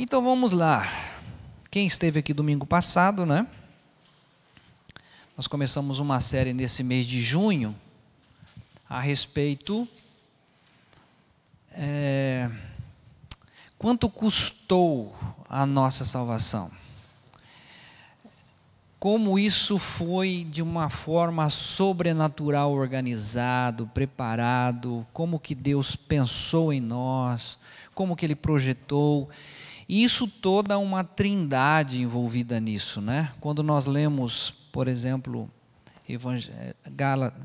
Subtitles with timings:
[0.00, 0.86] Então vamos lá.
[1.72, 3.44] Quem esteve aqui domingo passado, né?
[5.36, 7.74] Nós começamos uma série nesse mês de junho
[8.88, 9.88] a respeito.
[11.72, 12.48] É,
[13.76, 15.16] quanto custou
[15.48, 16.70] a nossa salvação?
[19.00, 27.58] Como isso foi de uma forma sobrenatural organizado, preparado, como que Deus pensou em nós,
[27.96, 29.28] como que Ele projetou.
[29.88, 33.32] E isso toda uma trindade envolvida nisso, né?
[33.40, 35.50] Quando nós lemos, por exemplo,
[36.06, 36.54] Evangel...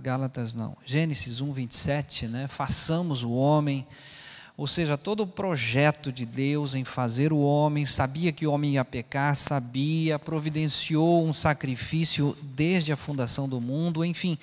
[0.01, 2.47] Gálatas não, Gênesis 1, 27, né?
[2.47, 3.87] Façamos o homem,
[4.57, 8.73] ou seja, todo o projeto de Deus em fazer o homem, sabia que o homem
[8.73, 14.37] ia pecar, sabia, providenciou um sacrifício desde a fundação do mundo, enfim.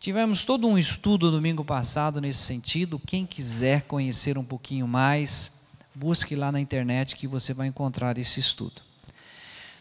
[0.00, 3.00] Tivemos todo um estudo domingo passado nesse sentido.
[3.04, 5.50] Quem quiser conhecer um pouquinho mais,
[5.98, 8.82] busque lá na internet que você vai encontrar esse estudo.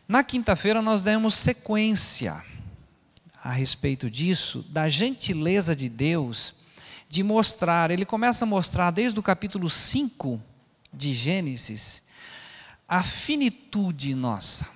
[0.08, 2.44] Na quinta-feira nós demos sequência
[3.44, 6.56] a respeito disso, da gentileza de Deus
[7.08, 10.42] de mostrar, ele começa a mostrar desde o capítulo 5
[10.92, 12.02] de Gênesis,
[12.88, 14.68] a finitude nossa.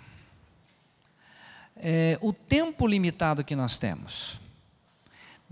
[1.76, 4.41] É, o tempo limitado que nós temos.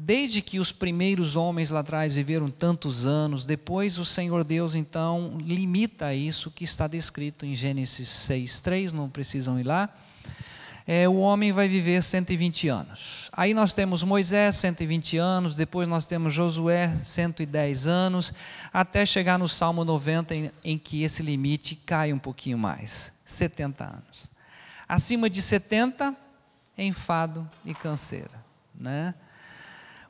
[0.02, 5.38] Desde que os primeiros homens lá atrás viveram tantos anos, depois o Senhor Deus então
[5.42, 9.94] limita isso que está descrito em Gênesis 6:3, não precisam ir lá
[10.92, 13.30] é, o homem vai viver 120 anos.
[13.32, 18.34] Aí nós temos Moisés, 120 anos, depois nós temos Josué, 110 anos,
[18.74, 23.84] até chegar no Salmo 90, em, em que esse limite cai um pouquinho mais 70
[23.84, 24.32] anos.
[24.88, 26.16] Acima de 70,
[26.76, 28.44] enfado e canseira.
[28.74, 29.14] Né?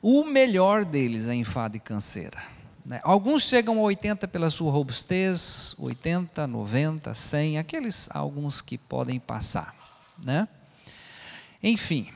[0.02, 2.38] O melhor deles é enfado e canseira.
[2.84, 3.00] Né?
[3.04, 9.74] Alguns chegam a 80 pela sua robustez, 80, 90, 100, aqueles alguns que podem passar.
[10.24, 10.48] Né?
[11.62, 12.08] Enfim,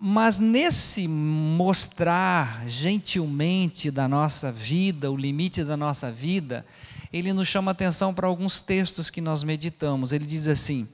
[0.00, 6.64] mas nesse mostrar gentilmente da nossa vida, o limite da nossa vida,
[7.12, 10.12] ele nos chama atenção para alguns textos que nós meditamos.
[10.12, 10.86] Ele diz assim: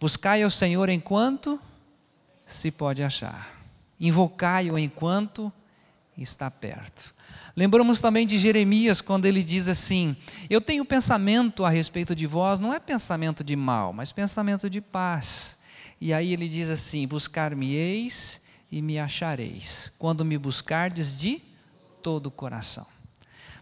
[0.00, 1.60] Buscai ao Senhor enquanto
[2.46, 3.60] se pode achar,
[4.00, 5.52] invocai-o enquanto
[6.18, 7.14] está perto.
[7.56, 10.16] Lembramos também de Jeremias, quando ele diz assim:
[10.50, 14.80] Eu tenho pensamento a respeito de vós, não é pensamento de mal, mas pensamento de
[14.80, 15.58] paz
[16.00, 18.40] e aí ele diz assim: Buscar-me-eis
[18.70, 21.42] e me achareis, quando me buscardes de
[22.02, 22.86] todo o coração.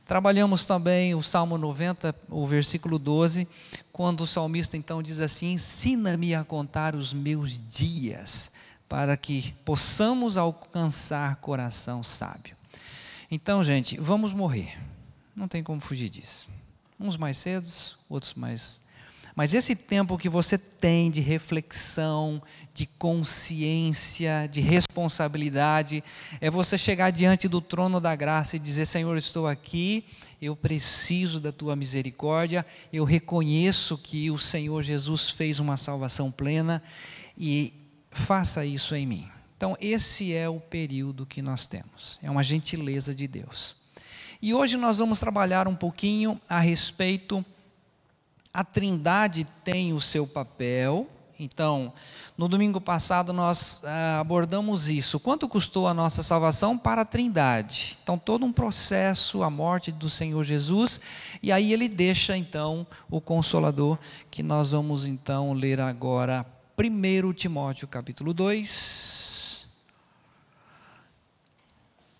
[0.05, 3.49] Trabalhamos também o Salmo 90, o versículo 12,
[3.93, 8.53] quando o salmista então diz assim: Ensina-me a contar os meus dias,
[8.89, 12.57] para que possamos alcançar coração sábio.
[13.31, 14.79] Então, gente, vamos morrer,
[15.35, 16.49] não tem como fugir disso.
[16.99, 18.81] Uns mais cedos, outros mais
[19.37, 22.43] mas esse tempo que você tem de reflexão,
[22.73, 26.03] de consciência, de responsabilidade,
[26.41, 30.07] é você chegar diante do trono da graça e dizer: Senhor, estou aqui,
[30.41, 36.83] eu preciso da tua misericórdia, eu reconheço que o Senhor Jesus fez uma salvação plena
[37.37, 37.75] e
[38.17, 39.29] faça isso em mim.
[39.57, 43.77] Então, esse é o período que nós temos, é uma gentileza de Deus.
[44.43, 47.45] E hoje nós vamos trabalhar um pouquinho a respeito
[48.57, 51.07] a Trindade tem o seu papel.
[51.39, 51.93] Então,
[52.39, 55.21] no domingo passado nós ah, abordamos isso.
[55.21, 57.99] Quanto custou a nossa salvação para a Trindade?
[58.03, 60.99] Então, todo um processo, a morte do Senhor Jesus,
[61.43, 63.99] e aí ele deixa então o consolador,
[64.31, 66.47] que nós vamos então ler agora
[66.79, 69.07] 1 Timóteo capítulo 2,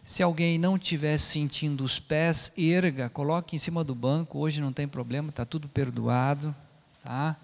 [0.03, 4.39] Se alguém não estiver sentindo os pés, erga, coloque em cima do banco.
[4.39, 6.55] Hoje não tem problema, está tudo perdoado.
[7.03, 7.37] Tá?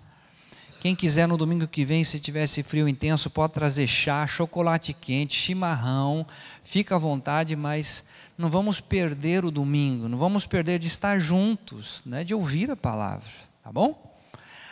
[0.81, 5.35] Quem quiser no domingo que vem, se tivesse frio intenso, pode trazer chá, chocolate quente,
[5.35, 6.25] chimarrão.
[6.63, 8.05] Fica à vontade, mas
[8.39, 12.77] não vamos perder o domingo, não vamos perder de estar juntos, né, de ouvir a
[12.77, 13.29] palavra.
[13.63, 14.17] Tá bom?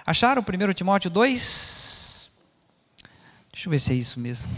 [0.06, 1.79] Acharam 1 Timóteo 2?
[3.60, 4.50] Deixa eu ver se é isso mesmo.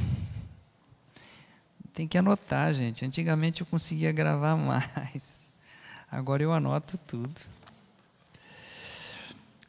[1.92, 3.04] Tem que anotar, gente.
[3.04, 5.40] Antigamente eu conseguia gravar mais.
[6.08, 7.40] Agora eu anoto tudo.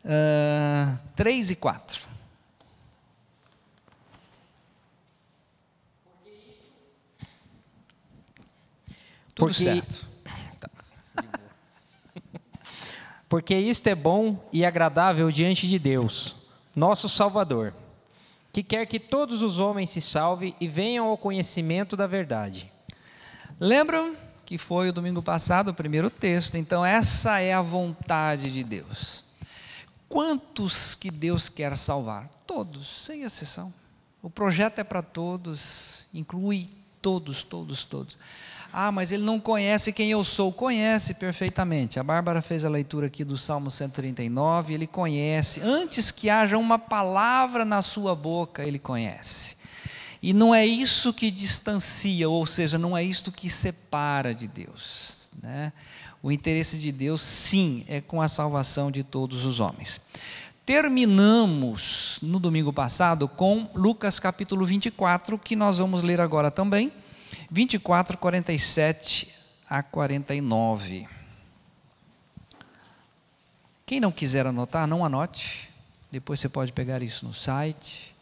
[0.06, 2.02] Uh, 3 e 4.
[9.34, 9.54] Tudo Porque...
[9.54, 10.08] certo.
[10.60, 10.70] Tá.
[13.28, 16.36] Porque isto é bom e agradável diante de Deus,
[16.76, 17.74] nosso Salvador
[18.54, 22.72] que quer que todos os homens se salvem e venham ao conhecimento da verdade.
[23.60, 24.16] Lembram
[24.46, 29.24] que foi o domingo passado o primeiro texto, então essa é a vontade de Deus.
[30.08, 32.30] quantos que Deus quer salvar?
[32.46, 33.74] Todos, sem exceção.
[34.22, 36.70] O projeto é para todos, inclui
[37.02, 38.20] todos, todos, todos.
[38.76, 40.52] Ah, mas ele não conhece quem eu sou.
[40.52, 42.00] Conhece perfeitamente.
[42.00, 44.74] A Bárbara fez a leitura aqui do Salmo 139.
[44.74, 45.62] Ele conhece.
[45.62, 49.56] Antes que haja uma palavra na sua boca, ele conhece.
[50.24, 55.30] E não é isso que distancia, ou seja, não é isto que separa de Deus.
[55.40, 55.72] Né?
[56.24, 60.02] O interesse de Deus, sim, é com a salvação de todos os homens.
[60.66, 66.92] Terminamos no domingo passado com Lucas capítulo 24, que nós vamos ler agora também
[67.54, 69.32] 24, 47
[69.70, 71.08] a 49.
[73.86, 75.70] Quem não quiser anotar, não anote.
[76.10, 78.16] Depois você pode pegar isso no site.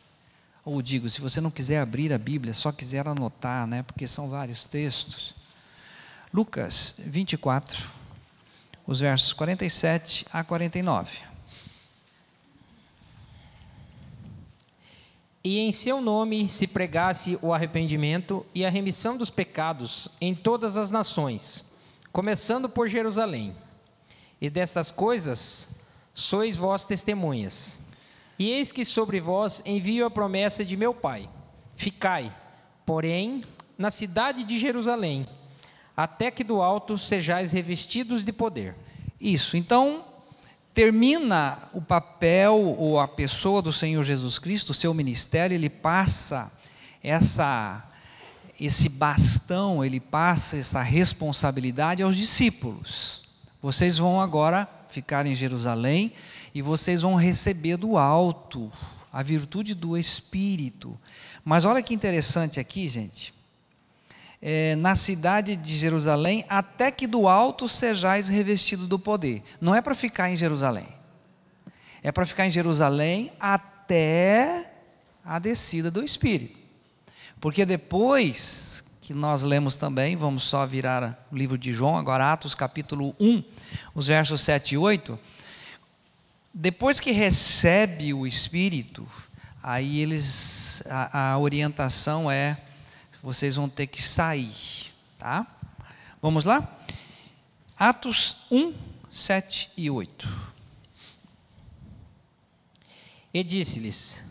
[0.66, 4.28] Ou digo, se você não quiser abrir a Bíblia, só quiser anotar, né, porque são
[4.28, 5.34] vários textos.
[6.34, 7.90] Lucas 24,
[8.86, 11.31] os versos 47 a 49.
[15.44, 20.78] E em seu nome se pregasse o arrependimento e a remissão dos pecados em todas
[20.78, 21.66] as nações,
[22.12, 23.56] começando por Jerusalém.
[24.40, 25.70] E destas coisas
[26.14, 27.80] sois vós testemunhas.
[28.38, 31.28] E eis que sobre vós envio a promessa de meu Pai.
[31.76, 32.36] Ficai,
[32.86, 33.44] porém,
[33.78, 35.26] na cidade de Jerusalém,
[35.98, 38.76] até que do alto sejais revestidos de poder.
[39.20, 40.06] Isso, então
[40.74, 46.52] termina o papel ou a pessoa do Senhor Jesus Cristo, o seu ministério, ele passa
[47.04, 47.88] essa
[48.60, 53.24] esse bastão, ele passa essa responsabilidade aos discípulos.
[53.60, 56.14] Vocês vão agora ficar em Jerusalém
[56.54, 58.72] e vocês vão receber do alto
[59.12, 60.96] a virtude do Espírito.
[61.44, 63.34] Mas olha que interessante aqui, gente
[64.42, 69.44] é, na cidade de Jerusalém, até que do alto sejais revestido do poder.
[69.60, 70.88] Não é para ficar em Jerusalém.
[72.02, 74.72] É para ficar em Jerusalém até
[75.24, 76.60] a descida do Espírito.
[77.40, 82.56] Porque depois que nós lemos também, vamos só virar o livro de João, agora Atos
[82.56, 83.44] capítulo 1,
[83.94, 85.20] os versos 7 e 8.
[86.54, 89.06] Depois que recebe o Espírito,
[89.62, 92.58] aí eles, a, a orientação é
[93.22, 95.46] vocês vão ter que sair, tá?
[96.22, 96.80] Vamos lá?
[97.78, 98.74] Atos 1,
[99.10, 100.52] 7 e 8.
[103.34, 104.24] E disse-lhes: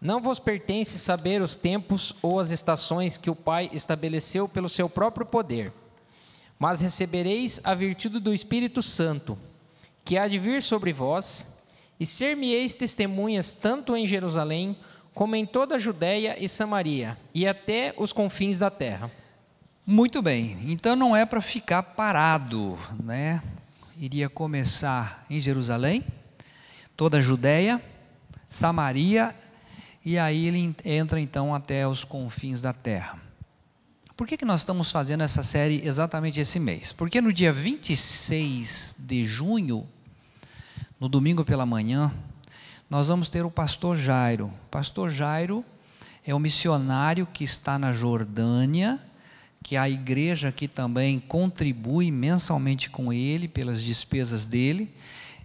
[0.00, 4.88] Não vos pertence saber os tempos ou as estações que o Pai estabeleceu pelo seu
[4.88, 5.72] próprio poder,
[6.58, 9.38] mas recebereis a virtude do Espírito Santo,
[10.04, 11.46] que há de vir sobre vós,
[11.98, 14.86] e ser-me-eis testemunhas tanto em Jerusalém, como
[15.34, 19.10] em toda a Judéia e Samaria, e até os confins da terra.
[19.86, 23.42] Muito bem, então não é para ficar parado, né?
[23.98, 26.04] Iria começar em Jerusalém,
[26.94, 27.80] toda a Judéia,
[28.48, 29.34] Samaria,
[30.04, 33.18] e aí ele entra então até os confins da terra.
[34.14, 36.92] Por que, que nós estamos fazendo essa série exatamente esse mês?
[36.92, 39.88] Porque no dia 26 de junho,
[41.00, 42.12] no domingo pela manhã,
[42.88, 44.52] nós vamos ter o pastor Jairo.
[44.70, 45.64] Pastor Jairo
[46.24, 49.00] é um missionário que está na Jordânia,
[49.62, 54.94] que a igreja aqui também contribui mensalmente com ele pelas despesas dele.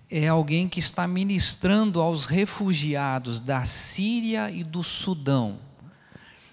[0.10, 5.58] É alguém que está ministrando aos refugiados da Síria e do Sudão.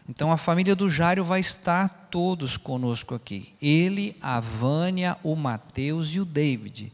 [0.09, 3.55] Então a família do Jairo vai estar todos conosco aqui.
[3.61, 6.91] Ele, a Vânia, o Mateus e o David.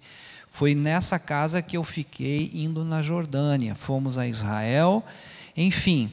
[0.54, 3.74] Foi nessa casa que eu fiquei indo na Jordânia.
[3.74, 5.04] Fomos a Israel,
[5.56, 6.12] enfim.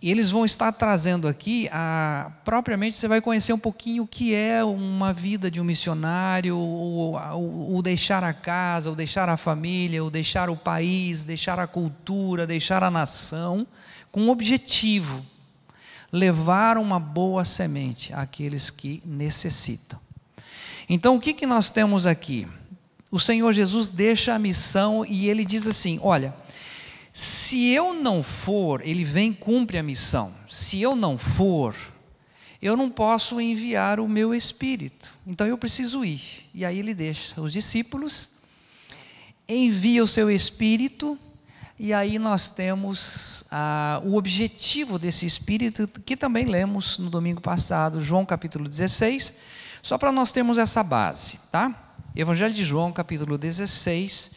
[0.00, 4.62] Eles vão estar trazendo aqui, a, propriamente você vai conhecer um pouquinho o que é
[4.62, 10.48] uma vida de um missionário, o, deixar a casa, o deixar a família, o deixar
[10.48, 13.66] o país, deixar a cultura, deixar a nação,
[14.12, 15.26] com um objetivo:
[16.12, 19.98] levar uma boa semente àqueles que necessitam.
[20.88, 22.46] Então, o que, que nós temos aqui?
[23.10, 26.34] O Senhor Jesus deixa a missão e ele diz assim: Olha,
[27.12, 30.32] se eu não for, ele vem cumpre a missão.
[30.48, 31.74] Se eu não for,
[32.62, 35.12] eu não posso enviar o meu espírito.
[35.26, 36.48] Então eu preciso ir.
[36.54, 38.30] E aí ele deixa os discípulos,
[39.48, 41.18] envia o seu espírito,
[41.78, 48.00] e aí nós temos ah, o objetivo desse espírito, que também lemos no domingo passado,
[48.00, 49.34] João capítulo 16,
[49.82, 51.89] só para nós termos essa base, tá?
[52.14, 54.32] Evangelho de João, capítulo 16,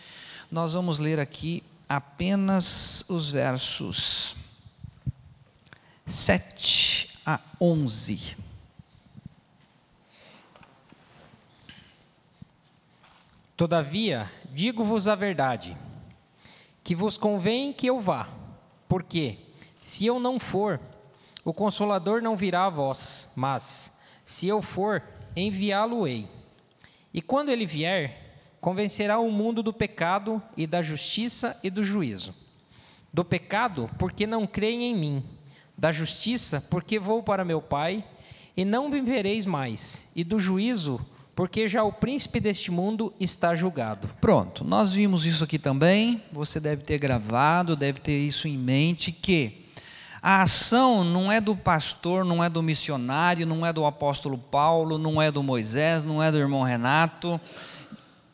[0.52, 4.36] nós vamos ler aqui apenas os versos
[6.06, 8.38] 7 a 11.
[13.58, 15.76] Todavia, digo-vos a verdade:
[16.84, 18.30] que vos convém que eu vá,
[18.88, 19.40] porque,
[19.82, 20.80] se eu não for,
[21.44, 25.02] o Consolador não virá a vós, mas, se eu for,
[25.36, 26.43] enviá-lo-ei.
[27.14, 32.34] E quando ele vier, convencerá o mundo do pecado e da justiça e do juízo.
[33.14, 35.24] Do pecado, porque não creem em mim.
[35.78, 38.04] Da justiça, porque vou para meu Pai
[38.56, 40.10] e não me vereis mais.
[40.16, 41.00] E do juízo,
[41.36, 44.08] porque já o príncipe deste mundo está julgado.
[44.22, 46.24] Pronto, nós vimos isso aqui também.
[46.32, 49.63] Você deve ter gravado, deve ter isso em mente que
[50.24, 54.98] a ação não é do pastor, não é do missionário, não é do apóstolo Paulo,
[54.98, 57.40] não é do Moisés, não é do irmão Renato.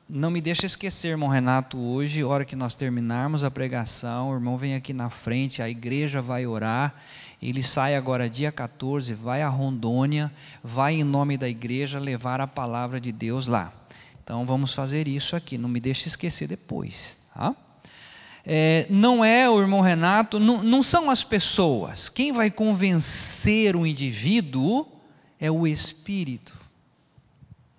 [0.08, 4.58] Não me deixa esquecer, irmão Renato, hoje, hora que nós terminarmos a pregação, o irmão
[4.58, 6.96] vem aqui na frente, a igreja vai orar
[7.41, 10.31] ele sai agora dia 14, vai a Rondônia,
[10.62, 13.72] vai em nome da igreja levar a palavra de Deus lá.
[14.22, 17.17] Então vamos fazer isso aqui, não me deixe esquecer depois.
[17.34, 17.55] Tá?
[18.51, 22.10] É, não é o irmão Renato, não, não são as pessoas.
[22.10, 24.88] Quem vai convencer o indivíduo
[25.39, 26.53] é o Espírito.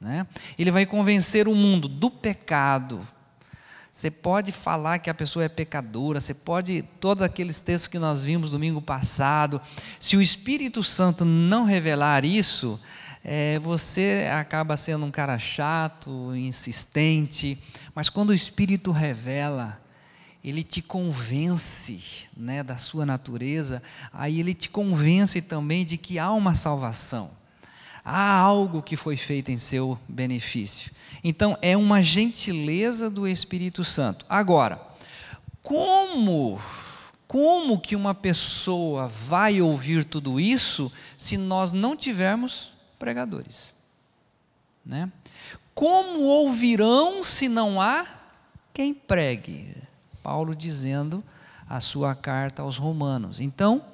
[0.00, 0.24] Né?
[0.56, 3.04] Ele vai convencer o mundo do pecado,
[3.92, 8.22] você pode falar que a pessoa é pecadora, você pode, todos aqueles textos que nós
[8.22, 9.60] vimos domingo passado,
[9.98, 12.80] se o Espírito Santo não revelar isso,
[13.24, 17.58] é, você acaba sendo um cara chato, insistente,
[17.92, 19.79] mas quando o Espírito revela,
[20.42, 23.82] ele te convence né, da sua natureza,
[24.12, 27.38] aí ele te convence também de que há uma salvação
[28.04, 30.90] há algo que foi feito em seu benefício.
[31.22, 34.24] Então, é uma gentileza do Espírito Santo.
[34.28, 34.80] Agora,
[35.62, 36.58] como
[37.30, 43.72] como que uma pessoa vai ouvir tudo isso se nós não tivermos pregadores?
[44.84, 45.08] Né?
[45.72, 48.04] Como ouvirão se não há
[48.74, 49.76] quem pregue?
[50.22, 51.22] Paulo dizendo
[51.68, 53.40] a sua carta aos Romanos.
[53.40, 53.84] Então,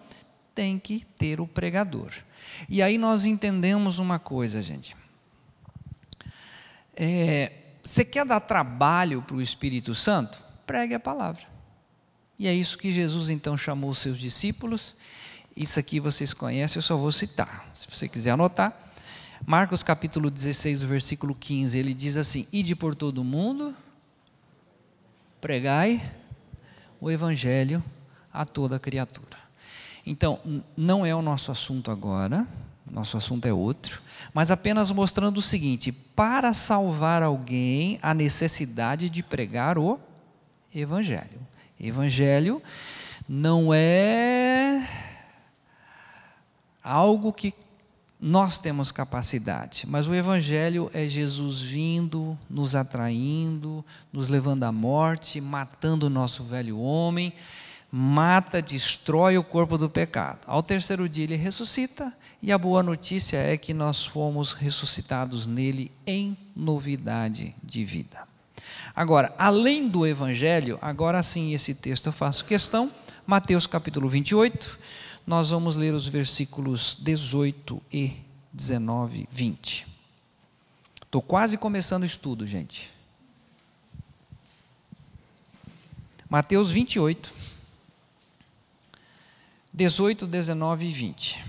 [0.55, 2.11] tem que ter o pregador.
[2.69, 4.97] E aí nós entendemos uma coisa, gente.
[6.95, 7.53] É,
[7.85, 10.43] você quer dar trabalho para o Espírito Santo?
[10.67, 11.43] Pregue a palavra.
[12.39, 14.97] E é isso que Jesus então chamou os seus discípulos.
[15.55, 17.71] Isso aqui vocês conhecem, eu só vou citar.
[17.75, 18.85] Se você quiser anotar.
[19.45, 23.77] Marcos capítulo 16, versículo 15, ele diz assim: Ide por todo o mundo,
[25.41, 26.03] pregai
[27.01, 27.83] o evangelho
[28.33, 29.37] a toda criatura.
[30.05, 30.39] Então,
[30.77, 32.47] não é o nosso assunto agora,
[32.89, 34.01] nosso assunto é outro,
[34.33, 39.99] mas apenas mostrando o seguinte: para salvar alguém, a necessidade de pregar o
[40.75, 41.41] Evangelho.
[41.81, 42.63] Evangelho
[43.29, 44.89] não é
[46.83, 47.53] algo que
[48.27, 55.41] nós temos capacidade, mas o Evangelho é Jesus vindo, nos atraindo, nos levando à morte,
[55.41, 57.33] matando o nosso velho homem
[57.89, 60.41] mata, destrói o corpo do pecado.
[60.45, 65.93] Ao terceiro dia ele ressuscita, e a boa notícia é que nós fomos ressuscitados nele
[66.05, 68.27] em novidade de vida.
[68.95, 72.91] Agora, além do evangelho, agora sim esse texto eu faço questão,
[73.25, 74.79] Mateus capítulo 28,
[75.27, 78.13] nós vamos ler os versículos 18 e
[78.53, 79.87] 19, 20.
[81.03, 82.91] Estou quase começando o estudo, gente.
[86.31, 87.35] Mateus 28,
[89.75, 91.45] 18, 19 e 20.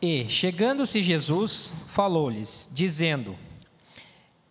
[0.00, 3.38] E, chegando-se Jesus, falou-lhes, dizendo: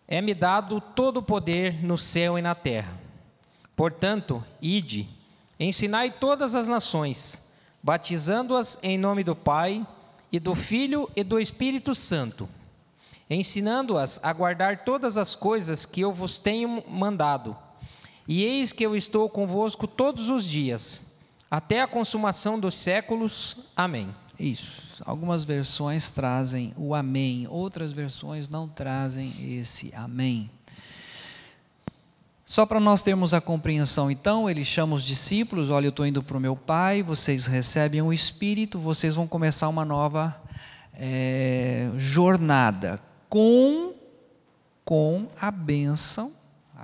[0.06, 2.98] É-me dado todo o poder no céu e na terra.
[3.74, 5.08] Portanto, ide,
[5.58, 7.50] ensinai todas as nações,
[7.82, 9.86] batizando-as em nome do Pai,
[10.30, 12.48] e do Filho e do Espírito Santo
[13.28, 17.56] ensinando-as a guardar todas as coisas que eu vos tenho mandado.
[18.26, 21.12] E eis que eu estou convosco todos os dias,
[21.50, 23.56] até a consumação dos séculos.
[23.76, 24.14] Amém.
[24.38, 25.02] Isso.
[25.06, 30.50] Algumas versões trazem o amém, outras versões não trazem esse amém.
[32.44, 36.22] Só para nós termos a compreensão, então, ele chama os discípulos: olha, eu estou indo
[36.22, 40.36] para o meu pai, vocês recebem o Espírito, vocês vão começar uma nova
[40.92, 43.94] é, jornada com,
[44.84, 46.32] com a bênção,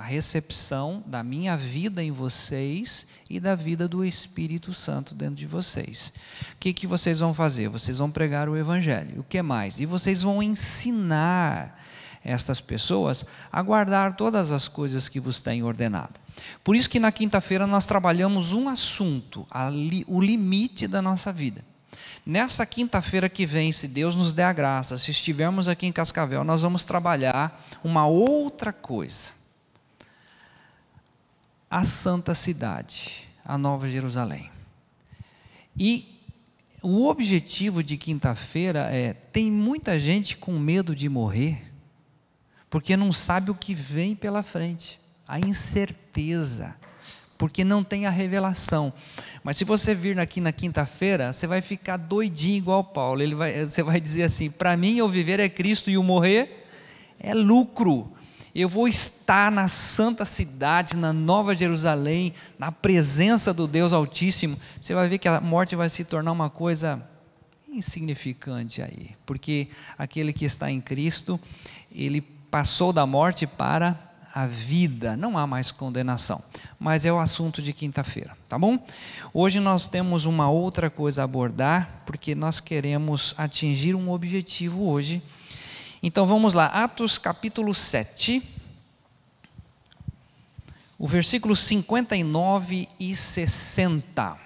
[0.00, 5.46] a recepção da minha vida em vocês e da vida do Espírito Santo dentro de
[5.46, 6.10] vocês.
[6.54, 7.68] O que, que vocês vão fazer?
[7.68, 9.20] Vocês vão pregar o Evangelho.
[9.20, 9.78] O que mais?
[9.78, 11.78] E vocês vão ensinar
[12.24, 16.18] estas pessoas a guardar todas as coisas que vos têm ordenado.
[16.64, 21.62] Por isso que na quinta-feira nós trabalhamos um assunto, li, o limite da nossa vida.
[22.24, 26.42] Nessa quinta-feira que vem, se Deus nos der a graça, se estivermos aqui em Cascavel,
[26.42, 29.38] nós vamos trabalhar uma outra coisa.
[31.70, 34.50] A Santa Cidade, a Nova Jerusalém.
[35.78, 36.20] E
[36.82, 41.62] o objetivo de quinta-feira é: tem muita gente com medo de morrer,
[42.68, 44.98] porque não sabe o que vem pela frente,
[45.28, 46.74] a incerteza,
[47.38, 48.92] porque não tem a revelação.
[49.44, 53.22] Mas se você vir aqui na quinta-feira, você vai ficar doidinho igual Paulo.
[53.22, 56.66] Ele vai, você vai dizer assim: para mim, o viver é Cristo e o morrer
[57.20, 58.12] é lucro.
[58.54, 64.58] Eu vou estar na santa cidade, na Nova Jerusalém, na presença do Deus Altíssimo.
[64.80, 67.00] Você vai ver que a morte vai se tornar uma coisa
[67.68, 71.38] insignificante aí, porque aquele que está em Cristo,
[71.92, 76.42] ele passou da morte para a vida, não há mais condenação.
[76.78, 78.78] Mas é o assunto de quinta-feira, tá bom?
[79.32, 85.22] Hoje nós temos uma outra coisa a abordar, porque nós queremos atingir um objetivo hoje.
[86.02, 88.42] Então vamos lá, Atos capítulo 7,
[90.98, 94.38] o versículo 59 e 60.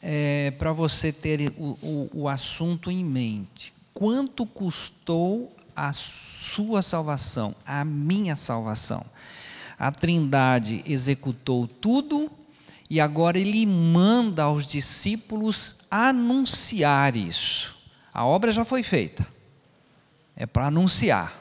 [0.00, 3.74] É, Para você ter o, o, o assunto em mente.
[3.92, 9.04] Quanto custou a sua salvação, a minha salvação.
[9.76, 12.30] A Trindade executou tudo
[12.88, 17.75] e agora ele manda aos discípulos anunciar isso.
[18.16, 19.26] A obra já foi feita,
[20.34, 21.38] é para anunciar.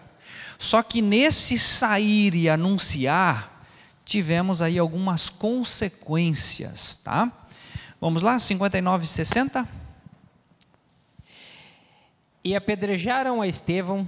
[0.59, 3.65] Só que nesse sair e anunciar,
[4.03, 7.31] tivemos aí algumas consequências, tá?
[8.01, 9.69] Vamos lá, 59 e 60?
[12.43, 14.05] E apedrejaram a Estevão,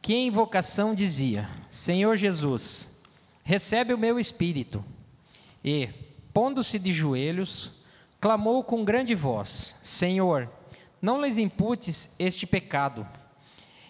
[0.00, 2.88] que em invocação dizia: Senhor Jesus,
[3.44, 4.82] recebe o meu espírito.
[5.62, 5.90] E,
[6.32, 7.70] pondo-se de joelhos,
[8.18, 10.48] clamou com grande voz: Senhor,
[11.02, 13.06] não lhes imputes este pecado.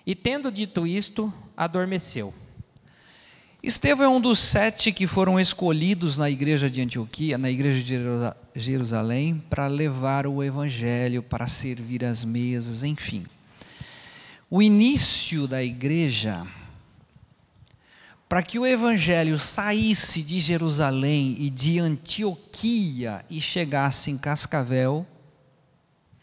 [0.05, 2.35] E tendo dito isto, adormeceu.
[3.63, 8.61] Estevão é um dos sete que foram escolhidos na igreja de Antioquia, na igreja de
[8.61, 13.25] Jerusalém, para levar o evangelho, para servir as mesas, enfim
[14.55, 16.47] o início da igreja,
[18.29, 25.07] para que o evangelho saísse de Jerusalém e de Antioquia e chegasse em Cascavel,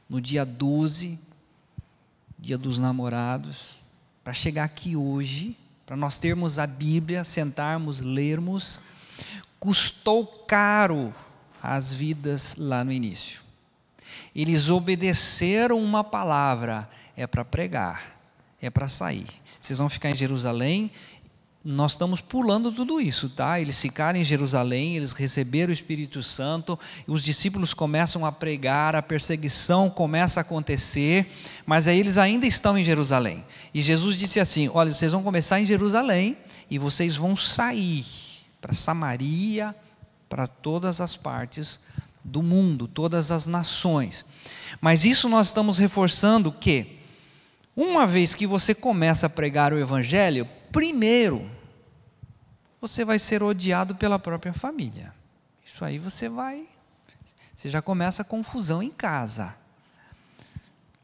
[0.09, 1.19] no dia 12,
[2.37, 3.77] dia dos namorados,
[4.23, 8.79] para chegar aqui hoje, para nós termos a Bíblia, sentarmos, lermos,
[9.59, 11.13] custou caro
[11.61, 13.41] as vidas lá no início.
[14.35, 18.19] Eles obedeceram uma palavra, é para pregar
[18.61, 19.27] é para sair.
[19.61, 20.91] Vocês vão ficar em Jerusalém.
[21.63, 23.59] Nós estamos pulando tudo isso, tá?
[23.59, 29.01] Eles ficaram em Jerusalém, eles receberam o Espírito Santo, os discípulos começam a pregar, a
[29.01, 31.29] perseguição começa a acontecer,
[31.65, 33.43] mas aí eles ainda estão em Jerusalém.
[33.73, 36.37] E Jesus disse assim: Olha, vocês vão começar em Jerusalém
[36.71, 38.05] e vocês vão sair
[38.61, 39.75] para Samaria,
[40.29, 41.77] para todas as partes
[42.23, 44.23] do mundo, todas as nações.
[44.79, 46.99] Mas isso nós estamos reforçando que
[47.75, 51.49] uma vez que você começa a pregar o Evangelho, primeiro,
[52.81, 55.13] você vai ser odiado pela própria família.
[55.65, 56.67] Isso aí você vai.
[57.55, 59.53] Você já começa a confusão em casa.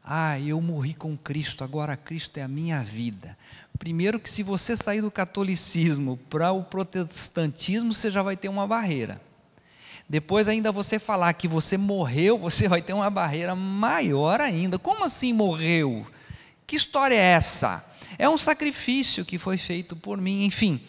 [0.02, 3.36] Ah, eu morri com Cristo, agora Cristo é a minha vida.
[3.78, 8.66] Primeiro, que se você sair do catolicismo para o protestantismo, você já vai ter uma
[8.66, 9.20] barreira.
[10.08, 14.78] Depois, ainda você falar que você morreu, você vai ter uma barreira maior ainda.
[14.78, 16.06] Como assim morreu?
[16.66, 17.84] Que história é essa?
[18.18, 20.80] É um sacrifício que foi feito por mim, enfim,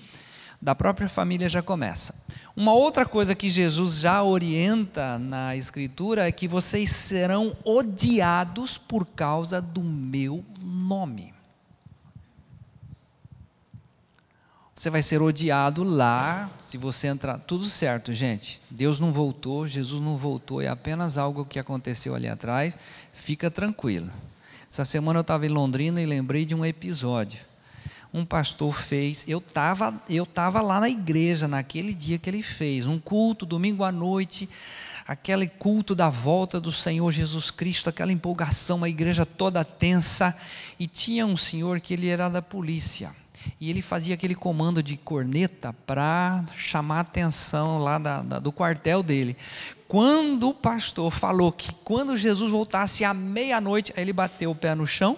[0.61, 2.15] da própria família já começa.
[2.55, 9.05] Uma outra coisa que Jesus já orienta na Escritura é que vocês serão odiados por
[9.05, 11.37] causa do meu nome.
[14.73, 17.39] Você vai ser odiado lá, se você entrar.
[17.39, 18.61] Tudo certo, gente.
[18.69, 22.77] Deus não voltou, Jesus não voltou, é apenas algo que aconteceu ali atrás.
[23.11, 24.11] Fica tranquilo.
[24.69, 27.39] Essa semana eu estava em Londrina e lembrei de um episódio.
[28.13, 32.85] Um pastor fez, eu estava eu tava lá na igreja naquele dia que ele fez,
[32.85, 34.49] um culto, domingo à noite,
[35.07, 40.37] aquele culto da volta do Senhor Jesus Cristo, aquela empolgação, a igreja toda tensa,
[40.79, 43.11] e tinha um senhor que ele era da polícia.
[43.59, 48.51] E ele fazia aquele comando de corneta para chamar a atenção lá da, da, do
[48.51, 49.37] quartel dele.
[49.87, 54.75] Quando o pastor falou que quando Jesus voltasse à meia-noite, aí ele bateu o pé
[54.75, 55.17] no chão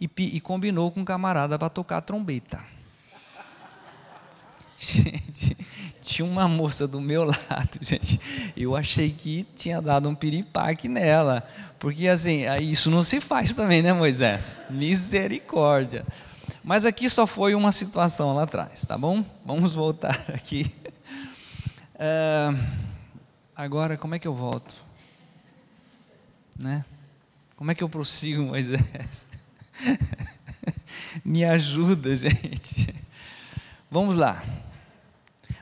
[0.00, 2.60] e, e combinou com um camarada para tocar trombeta.
[4.78, 5.56] Gente,
[6.02, 8.20] tinha uma moça do meu lado, gente.
[8.54, 11.42] Eu achei que tinha dado um piripaque nela.
[11.78, 14.58] Porque assim, isso não se faz também, né, Moisés?
[14.68, 16.04] Misericórdia.
[16.62, 19.24] Mas aqui só foi uma situação lá atrás, tá bom?
[19.44, 20.70] Vamos voltar aqui.
[21.94, 22.85] Uh,
[23.56, 24.84] agora, como é que eu volto?
[26.58, 26.84] Né?
[27.56, 29.26] Como é que eu prossigo, Moisés?
[31.24, 32.94] Me ajuda, gente.
[33.90, 34.44] Vamos lá.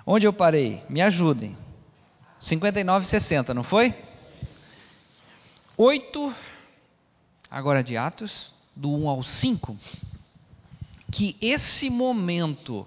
[0.04, 0.82] Onde eu parei?
[0.88, 1.56] Me ajudem.
[2.40, 3.94] 59 e 60, não foi?
[5.76, 6.34] 8,
[7.50, 9.76] agora de Atos, do 1 ao 5,
[11.10, 12.86] que esse momento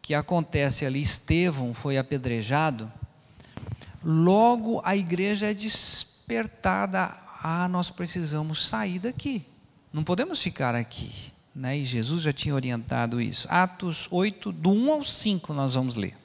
[0.00, 2.90] que acontece ali, Estevão foi apedrejado,
[4.04, 9.44] logo a igreja é despertada, ah, nós precisamos sair daqui,
[9.92, 11.32] não podemos ficar aqui.
[11.54, 11.78] Né?
[11.78, 13.48] E Jesus já tinha orientado isso.
[13.50, 16.16] Atos 8, do 1 ao 5, nós vamos ler.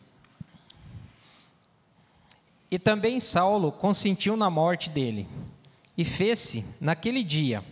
[2.69, 5.27] E também Saulo consentiu na morte dele.
[5.97, 7.63] E fez-se, naquele dia,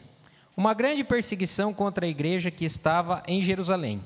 [0.55, 4.01] uma grande perseguição contra a igreja que estava em Jerusalém.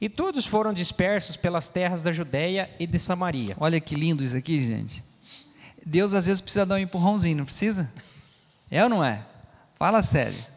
[0.00, 3.54] E todos foram dispersos pelas terras da Judéia e de Samaria.
[3.60, 5.04] Olha que lindo isso aqui, gente.
[5.84, 7.90] Deus às vezes precisa dar um empurrãozinho, não precisa?
[8.70, 9.24] É ou não é?
[9.78, 10.50] Fala sério.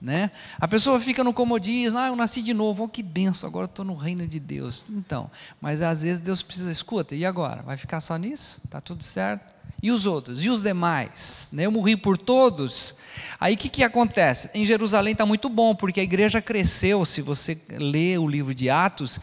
[0.00, 0.30] Né?
[0.60, 3.84] A pessoa fica no comodismo, ah, eu nasci de novo, oh, que benção, agora estou
[3.84, 4.84] no reino de Deus.
[4.90, 7.62] Então, mas às vezes Deus precisa, escuta, e agora?
[7.62, 8.60] Vai ficar só nisso?
[8.64, 9.54] Está tudo certo?
[9.82, 10.44] E os outros?
[10.44, 11.48] E os demais?
[11.52, 11.64] Né?
[11.64, 12.94] Eu morri por todos.
[13.40, 14.50] Aí o que, que acontece?
[14.54, 18.68] Em Jerusalém está muito bom, porque a igreja cresceu, se você lê o livro de
[18.68, 19.18] Atos,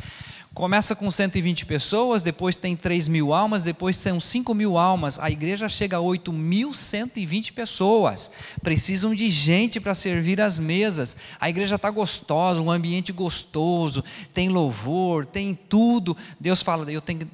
[0.53, 5.17] Começa com 120 pessoas, depois tem 3 mil almas, depois são 5 mil almas.
[5.17, 8.29] A igreja chega a 8.120 pessoas.
[8.61, 11.15] Precisam de gente para servir as mesas.
[11.39, 16.15] A igreja está gostosa, um ambiente gostoso, tem louvor, tem tudo.
[16.39, 17.27] Deus fala, eu tenho,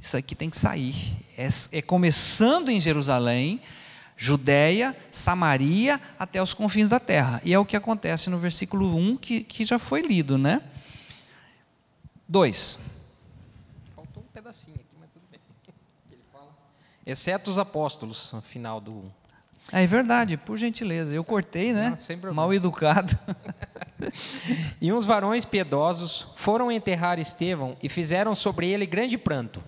[0.00, 0.94] isso aqui tem que sair.
[1.36, 3.60] É, é começando em Jerusalém,
[4.16, 7.42] Judéia, Samaria, até os confins da terra.
[7.44, 10.62] E é o que acontece no versículo 1 que, que já foi lido, né?
[12.30, 12.78] 2.
[13.96, 15.40] Faltou um pedacinho aqui, mas tudo bem.
[16.12, 16.48] Ele fala,
[17.04, 19.10] exceto os apóstolos, no final do 1.
[19.72, 21.12] É verdade, por gentileza.
[21.12, 21.98] Eu cortei, né?
[22.22, 23.18] Não, Mal educado.
[24.80, 29.60] e uns varões piedosos foram enterrar Estevão e fizeram sobre ele grande pranto.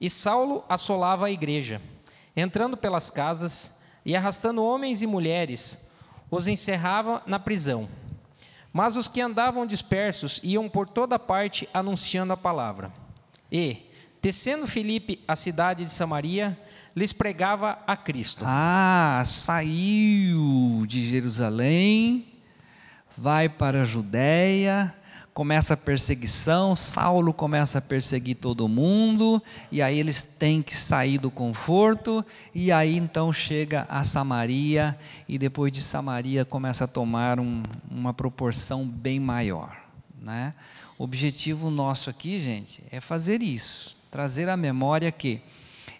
[0.00, 1.82] E Saulo assolava a igreja,
[2.36, 5.80] entrando pelas casas e arrastando homens e mulheres,
[6.30, 7.88] os encerrava na prisão
[8.74, 12.92] mas os que andavam dispersos iam por toda parte anunciando a palavra.
[13.50, 13.76] E,
[14.20, 16.58] descendo Filipe à cidade de Samaria,
[16.96, 18.44] lhes pregava a Cristo.
[18.44, 22.26] Ah, saiu de Jerusalém,
[23.16, 24.92] vai para a Judéia,
[25.34, 31.18] começa a perseguição, Saulo começa a perseguir todo mundo, e aí eles têm que sair
[31.18, 34.96] do conforto, e aí então chega a Samaria,
[35.28, 39.76] e depois de Samaria começa a tomar um, uma proporção bem maior.
[40.22, 40.54] Né?
[40.96, 45.42] O objetivo nosso aqui, gente, é fazer isso, trazer à memória que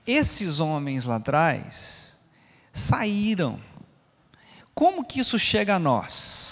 [0.07, 2.17] esses homens lá atrás
[2.73, 3.59] saíram.
[4.73, 6.44] Como que isso chega a nós?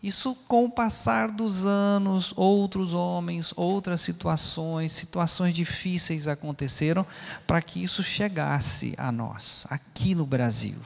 [0.00, 7.04] Isso, com o passar dos anos, outros homens, outras situações, situações difíceis aconteceram
[7.46, 10.78] para que isso chegasse a nós, aqui no Brasil.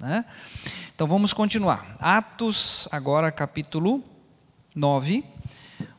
[0.00, 0.24] Né?
[0.94, 1.96] Então vamos continuar.
[2.00, 4.02] Atos, agora capítulo
[4.74, 5.22] 9,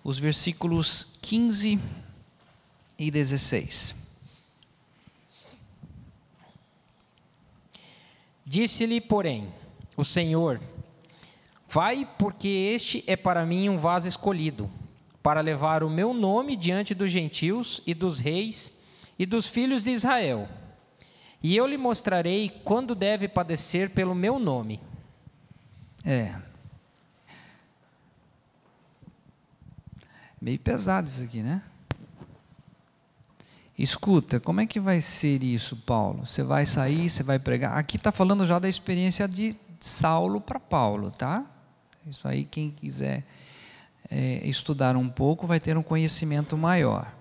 [0.03, 1.79] os versículos 15
[2.97, 3.95] e 16.
[8.43, 9.53] Disse-lhe, porém,
[9.95, 10.59] o Senhor
[11.75, 14.71] Vai, porque este é para mim um vaso escolhido,
[15.21, 18.79] para levar o meu nome diante dos gentios e dos reis
[19.19, 20.47] e dos filhos de Israel.
[21.43, 24.79] E eu lhe mostrarei quando deve padecer pelo meu nome.
[26.05, 26.35] É.
[30.39, 31.61] Meio pesado isso aqui, né?
[33.77, 36.25] Escuta, como é que vai ser isso, Paulo?
[36.25, 37.77] Você vai sair, você vai pregar.
[37.77, 41.51] Aqui está falando já da experiência de Saulo para Paulo, tá?
[42.07, 43.23] Isso aí, quem quiser
[44.09, 47.11] é, estudar um pouco, vai ter um conhecimento maior.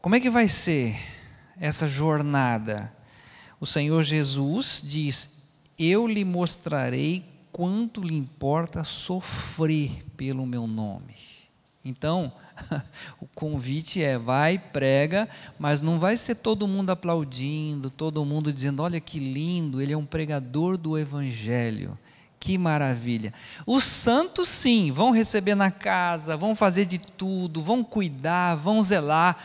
[0.00, 0.96] Como é que vai ser
[1.60, 2.92] essa jornada?
[3.60, 5.28] O Senhor Jesus diz:
[5.76, 11.16] Eu lhe mostrarei quanto lhe importa sofrer pelo meu nome.
[11.84, 12.32] Então,
[13.20, 18.84] o convite é: vai, prega, mas não vai ser todo mundo aplaudindo, todo mundo dizendo:
[18.84, 21.98] olha que lindo, ele é um pregador do Evangelho.
[22.40, 23.32] Que maravilha.
[23.66, 29.36] Os santos, sim, vão receber na casa, vão fazer de tudo, vão cuidar, vão zelar.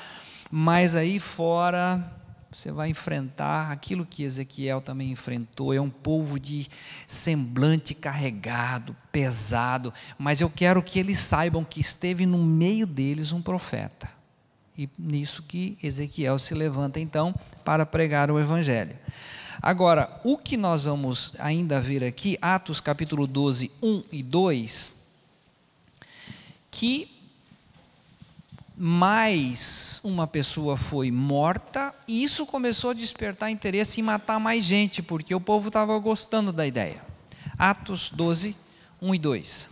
[0.51, 2.11] Mas aí fora
[2.53, 5.73] você vai enfrentar aquilo que Ezequiel também enfrentou.
[5.73, 6.67] É um povo de
[7.07, 13.41] semblante carregado, pesado, mas eu quero que eles saibam que esteve no meio deles um
[13.41, 14.07] profeta.
[14.77, 18.95] E nisso que Ezequiel se levanta então para pregar o evangelho.
[19.65, 24.91] Agora, o que nós vamos ainda ver aqui, Atos capítulo 12, 1 e 2,
[26.69, 27.09] que
[28.75, 35.01] mais uma pessoa foi morta, e isso começou a despertar interesse em matar mais gente,
[35.01, 37.01] porque o povo estava gostando da ideia.
[37.57, 38.57] Atos 12,
[39.01, 39.67] 1 e 2.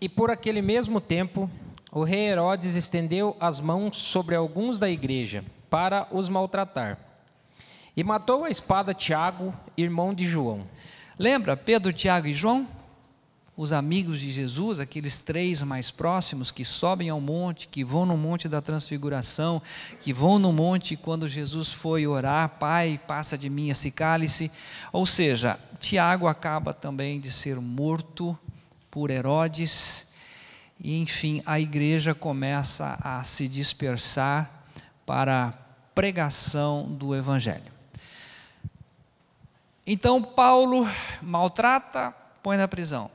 [0.00, 1.48] E por aquele mesmo tempo,
[1.92, 6.98] o rei Herodes estendeu as mãos sobre alguns da igreja para os maltratar.
[7.96, 10.66] E matou a espada Tiago, irmão de João.
[11.18, 12.66] Lembra Pedro, Tiago e João?
[13.62, 18.16] os amigos de Jesus, aqueles três mais próximos que sobem ao monte, que vão no
[18.16, 19.60] monte da transfiguração,
[20.00, 24.50] que vão no monte quando Jesus foi orar, Pai, passa de mim esse cálice.
[24.90, 28.38] Ou seja, Tiago acaba também de ser morto
[28.90, 30.06] por Herodes,
[30.80, 34.64] e enfim, a igreja começa a se dispersar
[35.04, 35.52] para a
[35.94, 37.70] pregação do Evangelho.
[39.86, 40.88] Então, Paulo
[41.20, 43.10] maltrata, põe na prisão.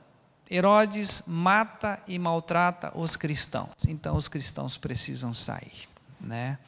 [0.48, 3.70] Herodes mata e maltrata os cristãos.
[3.88, 5.88] Então os cristãos precisam sair,
[6.20, 6.58] né?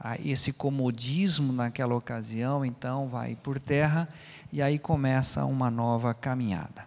[0.00, 4.08] Ah, esse comodismo naquela ocasião então vai por terra
[4.52, 6.86] e aí começa uma nova caminhada.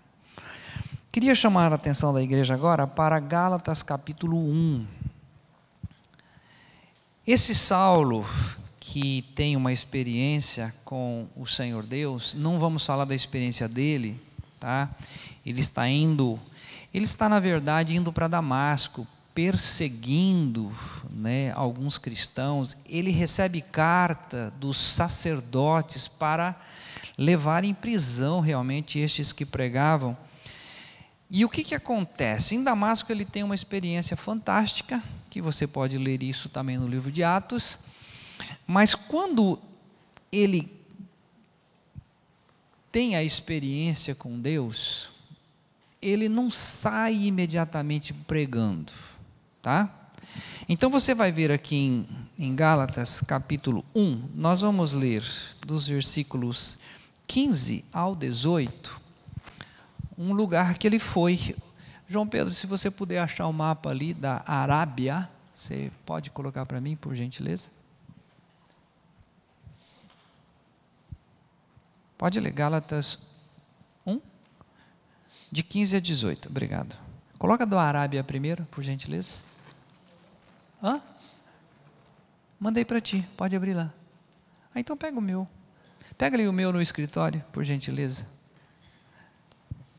[1.12, 4.86] Queria chamar a atenção da igreja agora para Gálatas capítulo 1.
[7.26, 8.24] Esse Saulo
[8.80, 14.22] que tem uma experiência com o Senhor Deus, não vamos falar da experiência dele,
[14.60, 14.88] tá?
[15.44, 16.40] Ele está indo,
[16.94, 20.72] ele está na verdade indo para Damasco, perseguindo
[21.10, 22.78] né, alguns cristãos.
[22.86, 26.56] Ele recebe carta dos sacerdotes para
[27.18, 30.16] levar em prisão realmente estes que pregavam.
[31.30, 32.56] E o que, que acontece?
[32.56, 37.12] Em Damasco ele tem uma experiência fantástica, que você pode ler isso também no livro
[37.12, 37.78] de Atos.
[38.66, 39.60] Mas quando
[40.32, 40.72] ele
[42.92, 45.12] tem a experiência com Deus,
[46.02, 48.92] ele não sai imediatamente pregando,
[49.62, 49.96] tá?
[50.68, 55.24] Então você vai ver aqui em, em Gálatas capítulo 1, nós vamos ler
[55.66, 56.78] dos versículos
[57.28, 59.00] 15 ao 18,
[60.20, 61.56] um lugar que ele foi.
[62.06, 66.82] João Pedro, se você puder achar o mapa ali da Arábia, você pode colocar para
[66.82, 67.70] mim, por gentileza?
[72.18, 73.18] Pode ler Gálatas
[74.06, 74.20] 1,
[75.50, 76.50] de 15 a 18.
[76.50, 77.00] Obrigado.
[77.38, 79.32] Coloca do Arábia primeiro, por gentileza.
[80.84, 81.02] Hã?
[82.60, 83.94] Mandei para ti, pode abrir lá.
[84.76, 85.48] Ah, então pega o meu.
[86.18, 88.28] Pega ali o meu no escritório, por gentileza.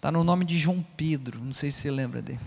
[0.00, 2.40] Está no nome de João Pedro, não sei se você lembra dele.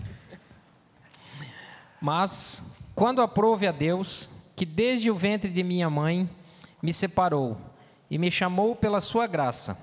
[2.00, 2.64] Mas,
[2.96, 6.28] quando aprove a Deus, que desde o ventre de minha mãe
[6.82, 7.56] me separou
[8.10, 9.78] e me chamou pela sua graça,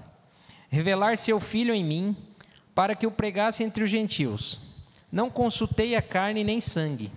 [0.70, 2.18] revelar seu filho em mim,
[2.76, 4.60] para que o pregasse entre os gentios.
[5.10, 7.10] Não consultei a carne nem sangue,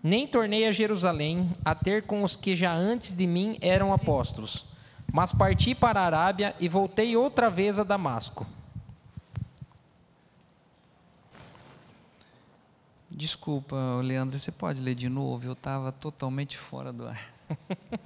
[0.00, 4.64] nem tornei a Jerusalém a ter com os que já antes de mim eram apóstolos,
[5.12, 8.46] mas parti para a Arábia e voltei outra vez a Damasco.
[13.20, 15.44] Desculpa, Leandro, você pode ler de novo?
[15.44, 17.30] Eu estava totalmente fora do ar.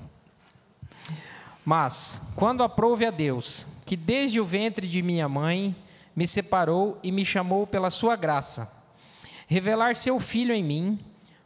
[1.65, 5.77] Mas, quando aprouve a Deus, que desde o ventre de minha mãe
[6.17, 8.69] me separou e me chamou pela sua graça,
[9.47, 10.99] revelar seu filho em mim,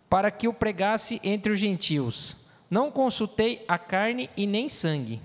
[0.09, 2.39] para que o pregasse entre os gentios,
[2.71, 5.21] não consultei a carne e nem sangue,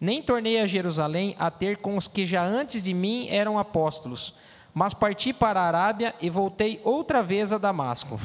[0.00, 4.32] nem tornei a Jerusalém a ter com os que já antes de mim eram apóstolos,
[4.74, 8.20] mas parti para a Arábia e voltei outra vez a Damasco.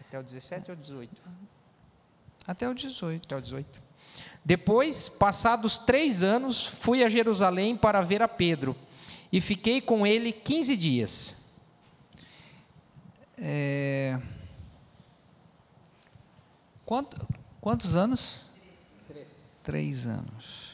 [0.00, 1.22] Até o 17 ou 18?
[2.46, 3.26] Até o 18.
[3.26, 3.82] Até o 18.
[4.44, 8.74] Depois, passados três anos, fui a Jerusalém para ver a Pedro
[9.30, 11.36] e fiquei com ele 15 dias.
[13.36, 14.18] É...
[16.86, 17.28] Quanto,
[17.60, 18.46] quantos anos?
[19.06, 19.28] Três.
[19.62, 20.67] Três anos.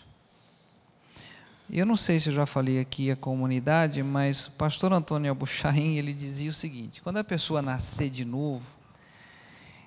[1.74, 5.96] Eu não sei se eu já falei aqui a comunidade, mas o pastor Antônio Abuchain,
[5.98, 8.64] ele dizia o seguinte: quando a pessoa nascer de novo,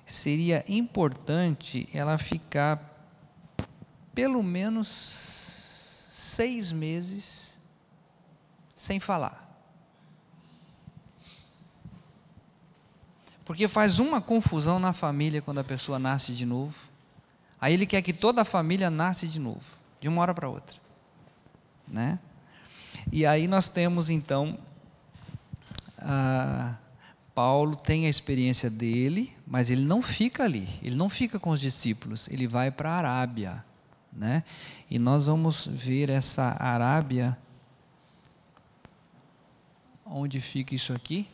[0.04, 2.94] seria importante ela ficar
[4.14, 4.86] pelo menos
[6.12, 7.58] seis meses
[8.76, 9.48] sem falar.
[13.46, 16.90] Porque faz uma confusão na família quando a pessoa nasce de novo.
[17.58, 20.87] Aí ele quer que toda a família nasce de novo, de uma hora para outra.
[21.90, 22.18] Né?
[23.10, 24.58] E aí nós temos então
[27.34, 31.60] Paulo tem a experiência dele, mas ele não fica ali, ele não fica com os
[31.60, 33.64] discípulos, ele vai para a Arábia.
[34.12, 34.42] Né?
[34.90, 37.38] E nós vamos ver essa Arábia.
[40.04, 41.28] Onde fica isso aqui?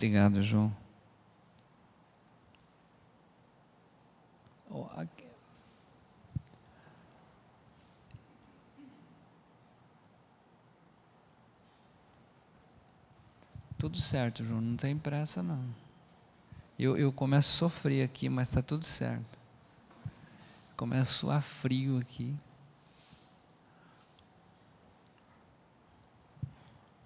[0.00, 0.74] Obrigado, João.
[13.76, 15.62] Tudo certo, João, não tem pressa não.
[16.78, 19.38] Eu, eu começo a sofrer aqui, mas está tudo certo.
[20.78, 22.34] Começo a suar frio aqui.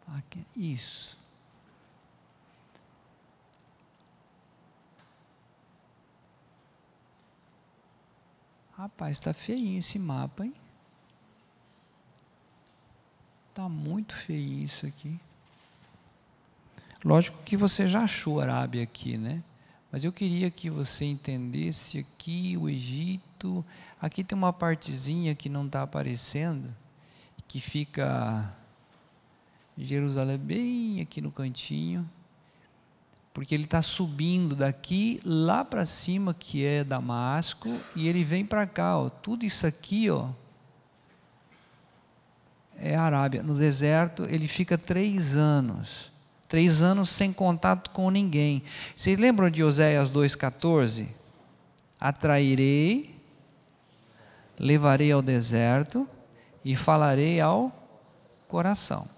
[0.07, 0.47] aqui.
[0.55, 1.24] Isso.
[8.77, 10.55] Rapaz, está feinho esse mapa, hein?
[13.51, 15.17] Está muito feio isso aqui.
[17.05, 19.45] Lógico que você já achou Arábia aqui, né?
[19.93, 23.65] Mas eu queria que você entendesse aqui o Egito.
[24.01, 26.75] Aqui tem uma partezinha que não está aparecendo,
[27.47, 28.53] que fica
[29.79, 32.11] Jerusalém bem aqui no cantinho
[33.35, 38.65] porque ele está subindo daqui lá para cima, que é Damasco, e ele vem para
[38.65, 38.97] cá.
[38.97, 39.11] Ó.
[39.11, 40.29] Tudo isso aqui ó,
[42.77, 43.43] é Arábia.
[43.43, 46.13] No deserto, ele fica três anos.
[46.47, 48.63] Três anos sem contato com ninguém.
[48.95, 51.09] Vocês lembram de Oséias 2,14?
[51.99, 53.17] Atrairei,
[54.57, 56.09] levarei ao deserto
[56.65, 57.73] e falarei ao
[58.47, 59.09] coração.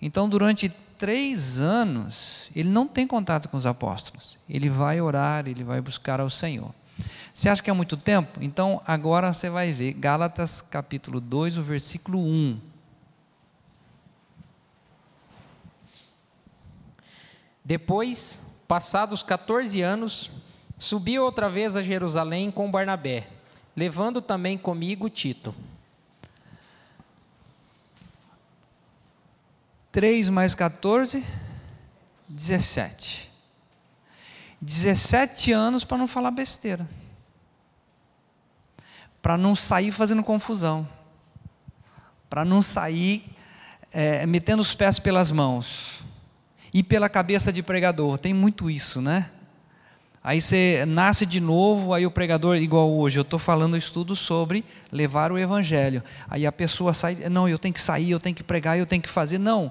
[0.00, 4.38] Então, durante três anos, ele não tem contato com os apóstolos.
[4.48, 6.74] Ele vai orar, ele vai buscar ao Senhor.
[7.32, 8.38] Você acha que é muito tempo?
[8.40, 12.58] Então agora você vai ver Gálatas capítulo 2, o versículo 1.
[17.64, 20.30] Depois, passados 14 anos,
[20.78, 23.28] subi outra vez a Jerusalém com Barnabé,
[23.74, 25.54] levando também comigo Tito.
[29.96, 31.24] 3 mais 14,
[32.28, 33.32] 17.
[34.60, 36.86] 17 anos para não falar besteira.
[39.22, 40.86] Para não sair fazendo confusão.
[42.28, 43.24] Para não sair
[43.90, 46.04] é, metendo os pés pelas mãos.
[46.74, 48.18] E pela cabeça de pregador.
[48.18, 49.30] Tem muito isso, né?
[50.26, 54.64] Aí você nasce de novo, aí o pregador, igual hoje, eu estou falando estudo sobre
[54.90, 56.02] levar o evangelho.
[56.28, 59.00] Aí a pessoa sai, não, eu tenho que sair, eu tenho que pregar, eu tenho
[59.00, 59.38] que fazer.
[59.38, 59.70] Não,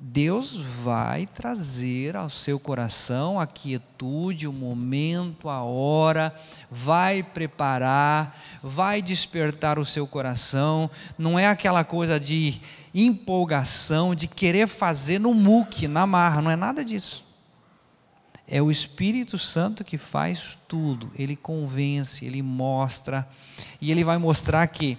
[0.00, 6.34] Deus vai trazer ao seu coração a quietude, o momento, a hora,
[6.68, 10.90] vai preparar, vai despertar o seu coração.
[11.16, 12.60] Não é aquela coisa de
[12.92, 17.30] empolgação, de querer fazer no muque, na marra, não é nada disso.
[18.46, 23.28] É o Espírito Santo que faz tudo, ele convence, ele mostra,
[23.80, 24.98] e ele vai mostrar que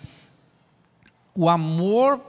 [1.35, 2.19] o amor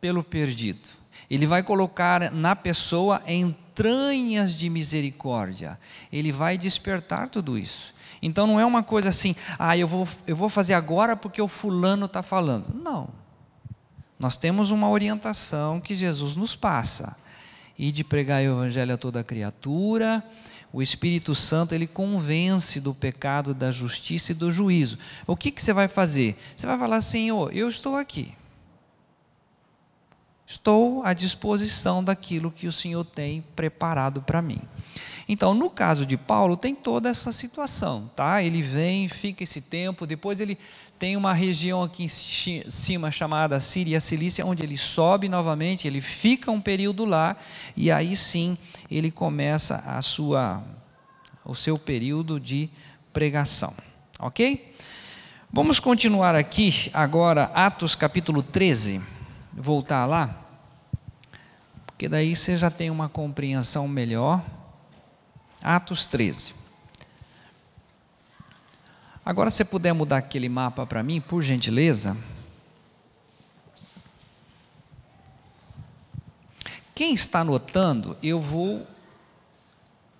[0.00, 0.88] pelo perdido,
[1.30, 5.78] ele vai colocar na pessoa entranhas de misericórdia,
[6.12, 7.94] ele vai despertar tudo isso.
[8.22, 11.48] Então não é uma coisa assim, ah, eu vou, eu vou fazer agora porque o
[11.48, 12.74] fulano está falando.
[12.74, 13.08] Não.
[14.18, 17.16] Nós temos uma orientação que Jesus nos passa
[17.82, 20.22] e de pregar o evangelho a toda criatura.
[20.70, 24.98] O Espírito Santo ele convence do pecado, da justiça e do juízo.
[25.26, 26.36] O que, que você vai fazer?
[26.54, 28.34] Você vai falar, Senhor, eu estou aqui.
[30.46, 34.60] Estou à disposição daquilo que o Senhor tem preparado para mim.
[35.32, 38.42] Então, no caso de Paulo, tem toda essa situação, tá?
[38.42, 40.58] Ele vem, fica esse tempo, depois ele
[40.98, 42.08] tem uma região aqui em
[42.68, 47.36] cima chamada Síria Cilícia, onde ele sobe novamente, ele fica um período lá
[47.76, 48.58] e aí sim
[48.90, 50.64] ele começa a sua
[51.44, 52.68] o seu período de
[53.12, 53.72] pregação.
[54.18, 54.74] OK?
[55.52, 59.00] Vamos continuar aqui agora Atos capítulo 13.
[59.52, 60.44] Voltar lá,
[61.86, 64.42] porque daí você já tem uma compreensão melhor
[65.62, 66.54] Atos 13.
[69.24, 72.16] Agora, se puder mudar aquele mapa para mim, por gentileza.
[76.94, 78.86] Quem está anotando, eu vou.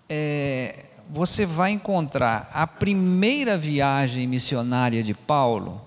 [0.09, 5.81] É, você vai encontrar a primeira viagem missionária de Paulo,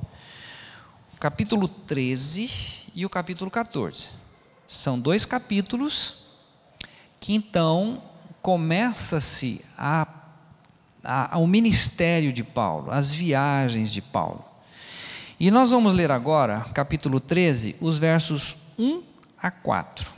[1.19, 2.49] capítulo 13
[2.93, 4.09] e o capítulo 14.
[4.67, 6.25] São dois capítulos
[7.19, 8.03] que então
[8.43, 10.05] começa-se a,
[11.01, 14.43] a, o ministério de Paulo, as viagens de Paulo.
[15.39, 19.01] E nós vamos ler agora, capítulo 13, os versos 1
[19.41, 20.11] a 4.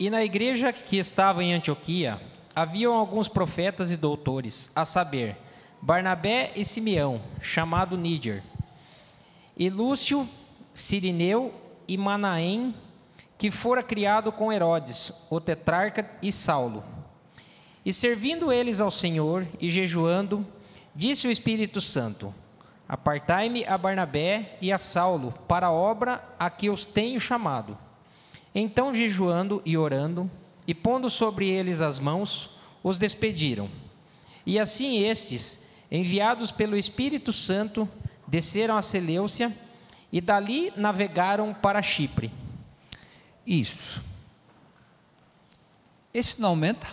[0.00, 2.18] E na igreja que estava em Antioquia,
[2.56, 5.36] haviam alguns profetas e doutores, a saber,
[5.82, 8.42] Barnabé e Simeão, chamado Níger,
[9.54, 10.26] e Lúcio,
[10.72, 12.74] Sirineu e Manaém,
[13.38, 16.84] que fora criado com Herodes, o tetrarca, e Saulo.
[17.84, 20.46] E servindo eles ao Senhor e jejuando,
[20.94, 22.34] disse o Espírito Santo:
[22.86, 27.78] Apartai-me a Barnabé e a Saulo para a obra a que os tenho chamado.
[28.54, 30.30] Então, jejuando e orando,
[30.66, 32.50] e pondo sobre eles as mãos,
[32.82, 33.70] os despediram.
[34.44, 37.88] E assim estes, enviados pelo Espírito Santo,
[38.26, 39.56] desceram a Seleucia
[40.12, 42.32] e dali navegaram para Chipre.
[43.46, 44.02] Isso.
[46.12, 46.86] Esse não aumenta?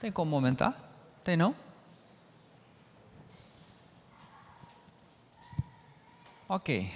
[0.00, 0.78] Tem como aumentar?
[1.22, 1.56] Tem não?
[6.48, 6.92] Ok.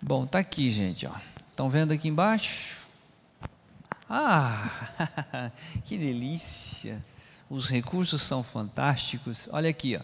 [0.00, 1.08] Bom, tá aqui, gente.
[1.50, 2.86] Estão vendo aqui embaixo?
[4.08, 4.90] Ah,
[5.84, 7.02] que delícia!
[7.48, 9.48] Os recursos são fantásticos.
[9.50, 10.02] Olha aqui, ó.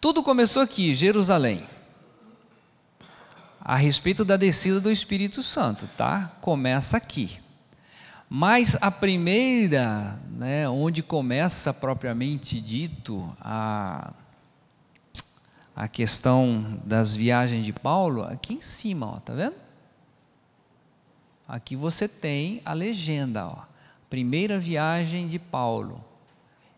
[0.00, 1.66] Tudo começou aqui, Jerusalém
[3.64, 6.36] a respeito da descida do Espírito Santo, tá?
[6.42, 7.40] Começa aqui.
[8.28, 14.12] Mas a primeira, né, onde começa propriamente dito a,
[15.74, 19.56] a questão das viagens de Paulo, aqui em cima, ó, tá vendo?
[21.48, 23.62] Aqui você tem a legenda, ó.
[24.10, 26.04] Primeira viagem de Paulo.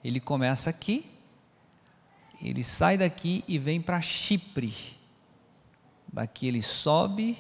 [0.05, 1.05] Ele começa aqui,
[2.41, 4.95] ele sai daqui e vem para Chipre.
[6.16, 7.36] Daqui ele sobe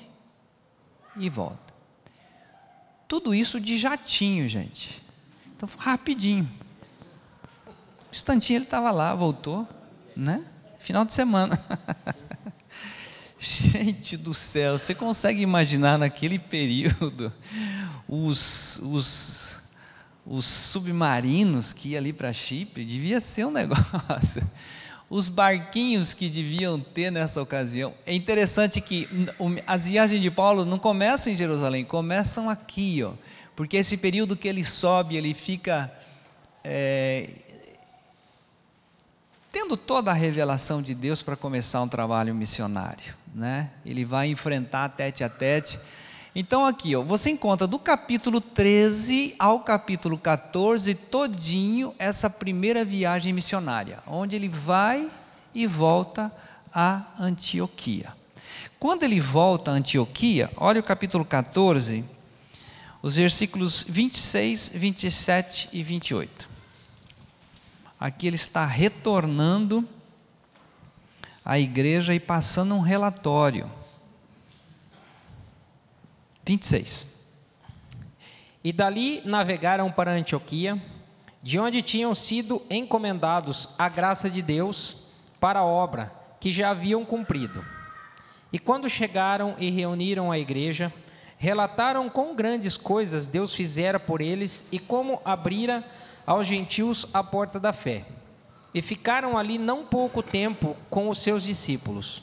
[1.16, 1.72] e volta.
[3.08, 5.02] Tudo isso de jatinho, gente.
[5.56, 6.46] Então foi rapidinho.
[7.66, 9.66] Um instantinho ele estava lá, voltou,
[10.14, 10.44] né?
[10.78, 11.58] Final de semana.
[13.40, 17.32] gente do céu, você consegue imaginar naquele período
[18.06, 19.62] os, os,
[20.26, 22.84] os submarinos que iam ali para Chipre?
[22.84, 24.46] Devia ser um negócio
[25.08, 27.94] os barquinhos que deviam ter nessa ocasião.
[28.04, 29.08] É interessante que
[29.66, 33.12] as viagens de Paulo não começam em Jerusalém, começam aqui, ó,
[33.54, 35.92] porque esse período que ele sobe, ele fica
[36.64, 37.30] é,
[39.52, 43.70] tendo toda a revelação de Deus para começar um trabalho missionário, né?
[43.86, 45.78] Ele vai enfrentar tete a tete
[46.38, 53.32] então aqui, ó, você encontra do capítulo 13 ao capítulo 14 todinho essa primeira viagem
[53.32, 55.10] missionária, onde ele vai
[55.54, 56.30] e volta
[56.74, 58.12] a Antioquia.
[58.78, 62.04] Quando ele volta a Antioquia, olha o capítulo 14,
[63.00, 66.46] os versículos 26, 27 e 28.
[67.98, 69.88] Aqui ele está retornando
[71.42, 73.70] à igreja e passando um relatório
[76.46, 77.04] 26.
[78.62, 80.80] E dali navegaram para Antioquia,
[81.42, 84.96] de onde tinham sido encomendados a graça de Deus
[85.40, 87.64] para a obra que já haviam cumprido.
[88.52, 90.92] E quando chegaram e reuniram a igreja,
[91.36, 95.84] relataram quão grandes coisas Deus fizera por eles e como abrira
[96.24, 98.04] aos gentios a porta da fé.
[98.72, 102.22] E ficaram ali não pouco tempo com os seus discípulos.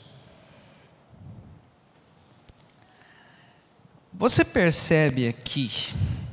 [4.16, 5.68] Você percebe aqui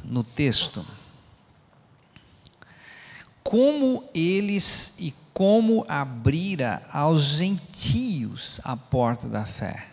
[0.06, 0.86] no texto
[3.42, 9.88] como eles e como abrira aos gentios a porta da fé.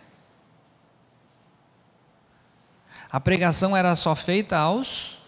[3.11, 5.19] A pregação era só feita aos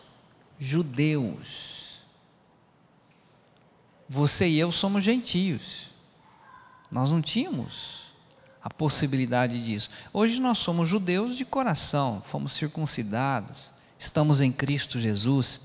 [0.59, 2.03] judeus.
[4.07, 5.89] Você e eu somos gentios.
[6.91, 8.00] Nós não tínhamos
[8.63, 9.89] a possibilidade disso.
[10.13, 15.61] Hoje nós somos judeus de coração, fomos circuncidados, estamos em Cristo Jesus.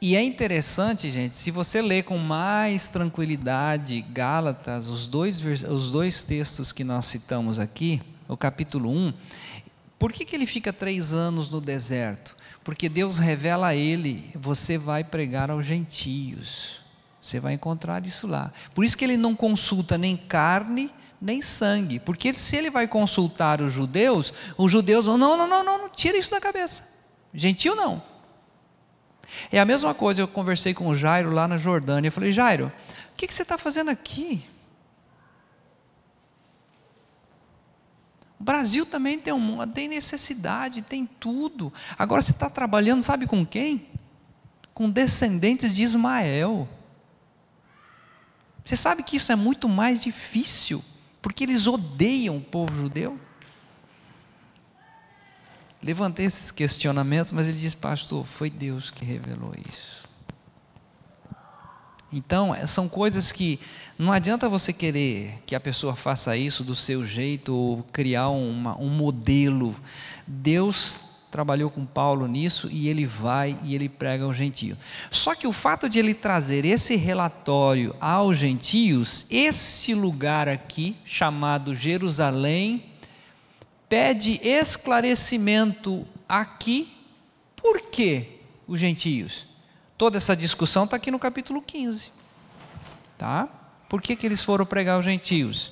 [0.00, 6.22] E é interessante, gente, se você ler com mais tranquilidade Gálatas, os dois, os dois
[6.22, 9.12] textos que nós citamos aqui, o capítulo 1,
[9.98, 12.36] por que, que ele fica três anos no deserto?
[12.62, 16.82] Porque Deus revela a ele: você vai pregar aos gentios.
[17.20, 18.52] Você vai encontrar isso lá.
[18.74, 21.98] Por isso que ele não consulta nem carne nem sangue.
[21.98, 26.16] Porque se ele vai consultar os judeus, os judeus vão, não, não, não, não, tira
[26.16, 26.88] isso da cabeça.
[27.32, 28.02] Gentil não.
[29.50, 32.08] É a mesma coisa, eu conversei com o Jairo lá na Jordânia.
[32.08, 32.72] Eu falei, Jairo,
[33.12, 34.44] o que, que você está fazendo aqui?
[38.38, 41.72] O Brasil também tem, um, tem necessidade, tem tudo.
[41.98, 43.88] Agora você está trabalhando, sabe com quem?
[44.74, 46.68] Com descendentes de Ismael.
[48.64, 50.84] Você sabe que isso é muito mais difícil,
[51.26, 53.18] porque eles odeiam o povo judeu.
[55.82, 60.08] Levantei esses questionamentos, mas ele disse, pastor, foi Deus que revelou isso.
[62.12, 63.58] Então, é, são coisas que
[63.98, 68.80] não adianta você querer que a pessoa faça isso do seu jeito ou criar uma,
[68.80, 69.74] um modelo.
[70.28, 71.00] Deus
[71.36, 74.78] trabalhou com Paulo nisso e ele vai e ele prega aos gentios.
[75.10, 81.74] Só que o fato de ele trazer esse relatório aos gentios, esse lugar aqui, chamado
[81.74, 82.86] Jerusalém,
[83.86, 86.90] pede esclarecimento aqui,
[87.54, 89.44] por que os gentios?
[89.98, 92.12] Toda essa discussão está aqui no capítulo 15.
[93.18, 93.46] Tá?
[93.90, 95.70] Por que, que eles foram pregar aos gentios?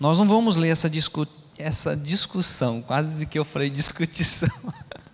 [0.00, 4.50] Nós não vamos ler essa, discu essa discussão, quase que eu falei discutição.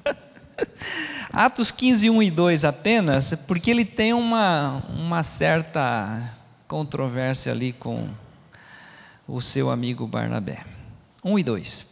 [1.32, 6.36] Atos 15, 1 e 2 apenas, porque ele tem uma, uma certa
[6.66, 8.08] controvérsia ali com
[9.26, 10.64] o seu amigo Barnabé.
[11.24, 11.86] 1 e 2.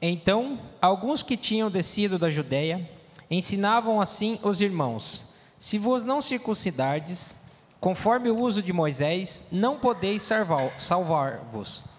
[0.00, 2.88] Então, alguns que tinham descido da Judéia
[3.30, 5.26] ensinavam assim os irmãos:
[5.58, 7.46] Se vos não circuncidardes,
[7.80, 10.28] conforme o uso de Moisés, não podeis
[10.76, 11.91] salvar-vos.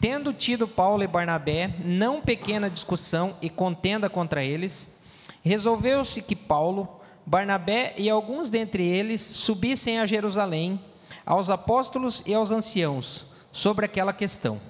[0.00, 4.96] Tendo tido Paulo e Barnabé não pequena discussão e contenda contra eles,
[5.42, 6.88] resolveu-se que Paulo,
[7.26, 10.80] Barnabé e alguns dentre eles subissem a Jerusalém,
[11.26, 14.60] aos apóstolos e aos anciãos, sobre aquela questão.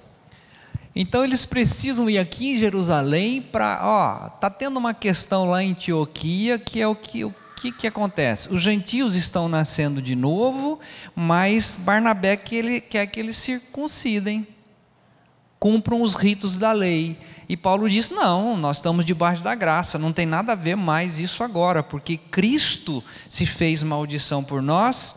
[0.95, 5.71] Então eles precisam ir aqui em Jerusalém para, ó, tá tendo uma questão lá em
[5.71, 8.51] Antioquia que é o que o que, que acontece?
[8.53, 10.79] Os gentios estão nascendo de novo,
[11.13, 14.47] mas Barnabé que ele, quer que eles circuncidem,
[15.59, 17.17] cumpram os ritos da lei.
[17.47, 21.19] E Paulo diz: não, nós estamos debaixo da graça, não tem nada a ver mais
[21.19, 25.15] isso agora, porque Cristo se fez maldição por nós,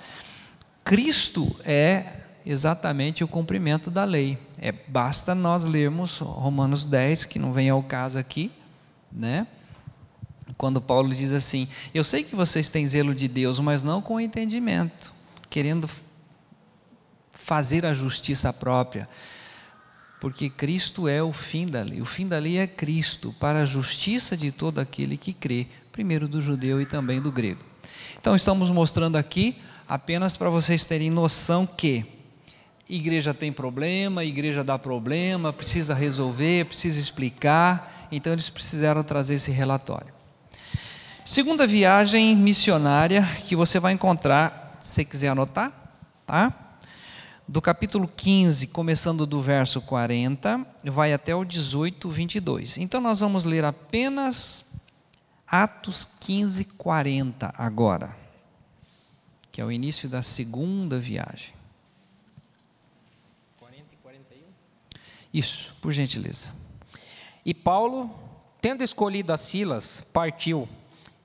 [0.84, 2.05] Cristo é
[2.45, 4.38] exatamente o cumprimento da lei.
[4.59, 8.51] É, basta nós lermos Romanos 10, que não vem ao caso aqui,
[9.11, 9.47] né?
[10.59, 14.20] Quando Paulo diz assim: Eu sei que vocês têm zelo de Deus, mas não com
[14.20, 15.12] entendimento,
[15.49, 15.88] querendo
[17.32, 19.09] fazer a justiça própria.
[20.23, 22.01] Porque Cristo é o fim da lei.
[22.01, 26.29] O fim da lei é Cristo, para a justiça de todo aquele que crê, primeiro
[26.29, 27.64] do judeu e também do grego.
[28.20, 29.57] Então, estamos mostrando aqui,
[29.89, 32.07] apenas para vocês terem noção que
[32.89, 38.07] igreja tem problema, igreja dá problema, precisa resolver, precisa explicar.
[38.12, 40.14] Então eles precisaram trazer esse relatório.
[41.25, 45.73] Segunda viagem missionária que você vai encontrar, se quiser anotar,
[46.25, 46.72] tá?
[47.53, 52.78] Do capítulo 15, começando do verso 40, vai até o 18, 22.
[52.78, 54.64] Então nós vamos ler apenas
[55.46, 58.16] Atos 15, 40 agora,
[59.50, 61.53] que é o início da segunda viagem.
[65.30, 66.55] Isso, por gentileza.
[67.44, 68.11] E Paulo,
[68.62, 70.66] tendo escolhido a Silas, partiu,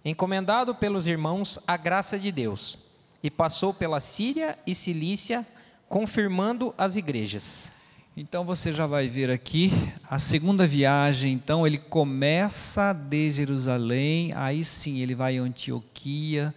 [0.04, 2.78] encomendado pelos irmãos a graça de Deus,
[3.24, 5.48] e passou pela Síria e Cilícia,
[5.90, 7.72] confirmando as igrejas.
[8.16, 9.72] Então você já vai ver aqui
[10.10, 11.34] a segunda viagem.
[11.34, 16.54] Então ele começa de Jerusalém, aí sim ele vai a Antioquia,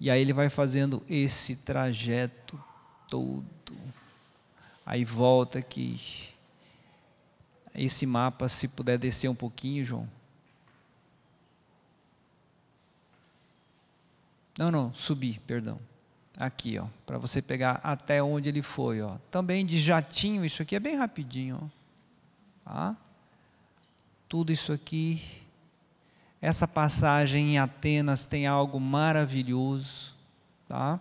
[0.00, 2.58] e aí ele vai fazendo esse trajeto
[3.08, 3.44] todo.
[4.86, 6.00] Aí volta aqui
[7.74, 10.08] esse mapa, se puder descer um pouquinho, João.
[14.58, 15.78] Não, não, subir, perdão.
[16.36, 19.16] Aqui, ó, para você pegar até onde ele foi, ó.
[19.30, 22.70] Também de jatinho, isso aqui é bem rapidinho, ó.
[22.70, 22.96] Tá?
[24.28, 25.22] Tudo isso aqui.
[26.40, 30.14] Essa passagem em Atenas tem algo maravilhoso,
[30.66, 30.98] tá?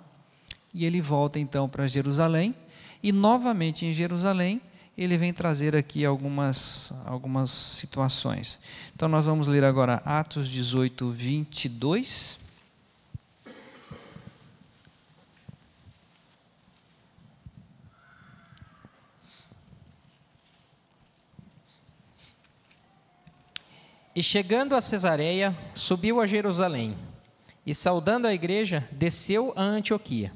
[0.73, 2.53] E ele volta então para Jerusalém
[3.01, 4.61] e novamente em Jerusalém
[4.97, 8.59] ele vem trazer aqui algumas, algumas situações.
[8.93, 12.37] Então, nós vamos ler agora Atos 18, 22.
[24.13, 26.97] E chegando a Cesareia, subiu a Jerusalém,
[27.65, 30.33] e saudando a igreja, desceu a Antioquia.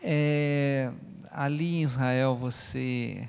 [0.00, 0.92] É,
[1.30, 3.28] ali em Israel, você.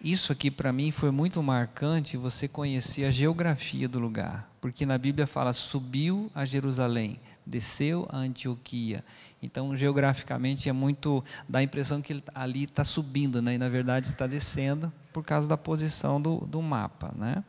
[0.00, 4.50] Isso aqui para mim foi muito marcante, você conhecer a geografia do lugar.
[4.60, 9.04] Porque na Bíblia fala: subiu a Jerusalém, desceu a Antioquia.
[9.42, 11.24] Então, geograficamente, é muito.
[11.48, 13.54] dá a impressão que ele ali está subindo, né?
[13.54, 17.12] e na verdade está descendo por causa da posição do, do mapa.
[17.16, 17.42] Né?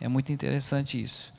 [0.00, 1.32] É muito interessante isso.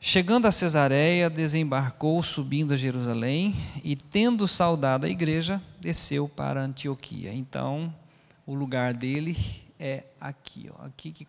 [0.00, 7.32] Chegando a Cesareia, desembarcou subindo a Jerusalém e, tendo saudado a igreja, desceu para Antioquia.
[7.32, 7.94] Então,
[8.46, 9.34] o lugar dele
[9.78, 11.26] é aqui, ó, aqui, que,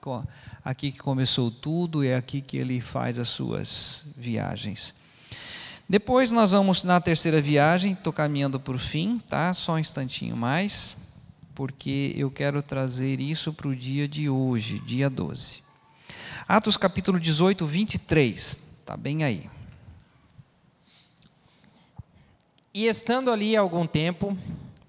[0.64, 4.94] aqui que começou tudo, é aqui que ele faz as suas viagens.
[5.88, 9.54] Depois nós vamos na terceira viagem, estou caminhando para o fim, tá?
[9.54, 10.98] Só um instantinho mais,
[11.54, 15.62] porque eu quero trazer isso para o dia de hoje, dia 12.
[16.48, 18.60] Atos capítulo 18, 23.
[18.82, 19.48] Está bem aí.
[22.74, 24.36] E estando ali algum tempo,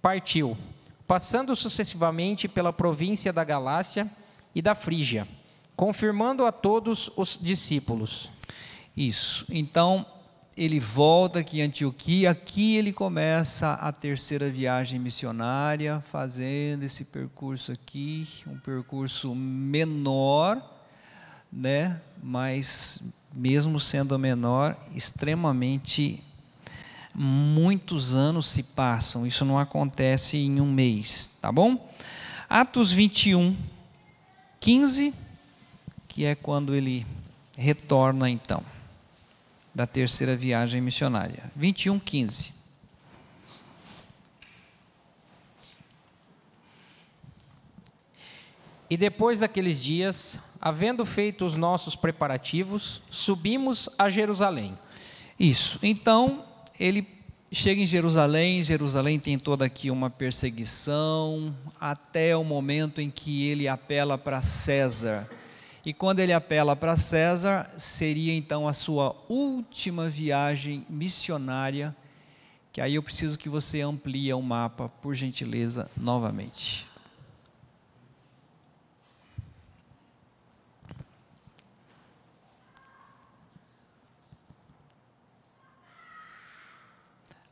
[0.00, 0.56] partiu,
[1.06, 4.10] passando sucessivamente pela província da Galácia
[4.54, 5.28] e da Frígia,
[5.76, 8.30] confirmando a todos os discípulos.
[8.96, 9.44] Isso.
[9.50, 10.06] Então,
[10.56, 17.72] ele volta aqui em Antioquia, aqui ele começa a terceira viagem missionária, fazendo esse percurso
[17.72, 20.62] aqui, um percurso menor,
[21.52, 23.02] né, mas
[23.34, 26.24] mesmo sendo menor, extremamente
[27.14, 31.92] muitos anos se passam, isso não acontece em um mês, tá bom?
[32.48, 33.54] Atos 21,
[34.58, 35.12] 15,
[36.08, 37.06] que é quando ele
[37.58, 38.62] retorna então,
[39.76, 41.52] da terceira viagem missionária.
[41.54, 42.50] 21, 15.
[48.88, 54.78] E depois daqueles dias, havendo feito os nossos preparativos, subimos a Jerusalém.
[55.38, 55.78] Isso.
[55.82, 56.46] Então,
[56.80, 57.06] ele
[57.52, 63.68] chega em Jerusalém, Jerusalém tem toda aqui uma perseguição, até o momento em que ele
[63.68, 65.28] apela para César.
[65.86, 71.94] E quando ele apela para César, seria então a sua última viagem missionária,
[72.72, 76.88] que aí eu preciso que você amplie o mapa, por gentileza, novamente.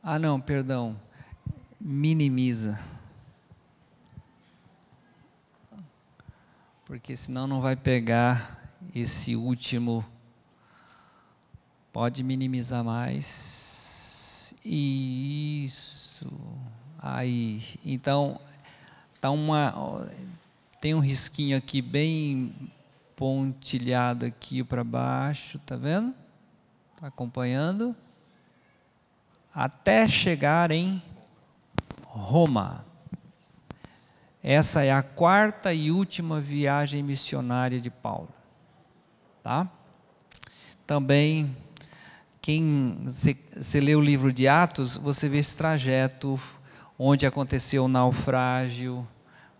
[0.03, 0.99] Ah, não, perdão.
[1.79, 2.77] Minimiza.
[6.85, 10.05] Porque senão não vai pegar esse último.
[11.91, 14.53] Pode minimizar mais.
[14.63, 16.29] Isso.
[16.99, 17.61] Aí.
[17.83, 18.39] Então,
[19.19, 20.07] tá uma
[20.79, 22.53] tem um risquinho aqui bem
[23.15, 26.13] pontilhado aqui para baixo, tá vendo?
[26.99, 27.95] Tá acompanhando?
[29.55, 31.01] até chegar em
[32.03, 32.84] Roma.
[34.47, 38.29] Essa é a quarta e última viagem missionária de Paulo.
[39.41, 39.67] Tá?
[40.85, 41.57] Também,
[42.43, 42.95] quem
[43.55, 46.39] você lê o livro de Atos, você vê esse trajeto
[46.99, 49.07] onde aconteceu o naufrágio,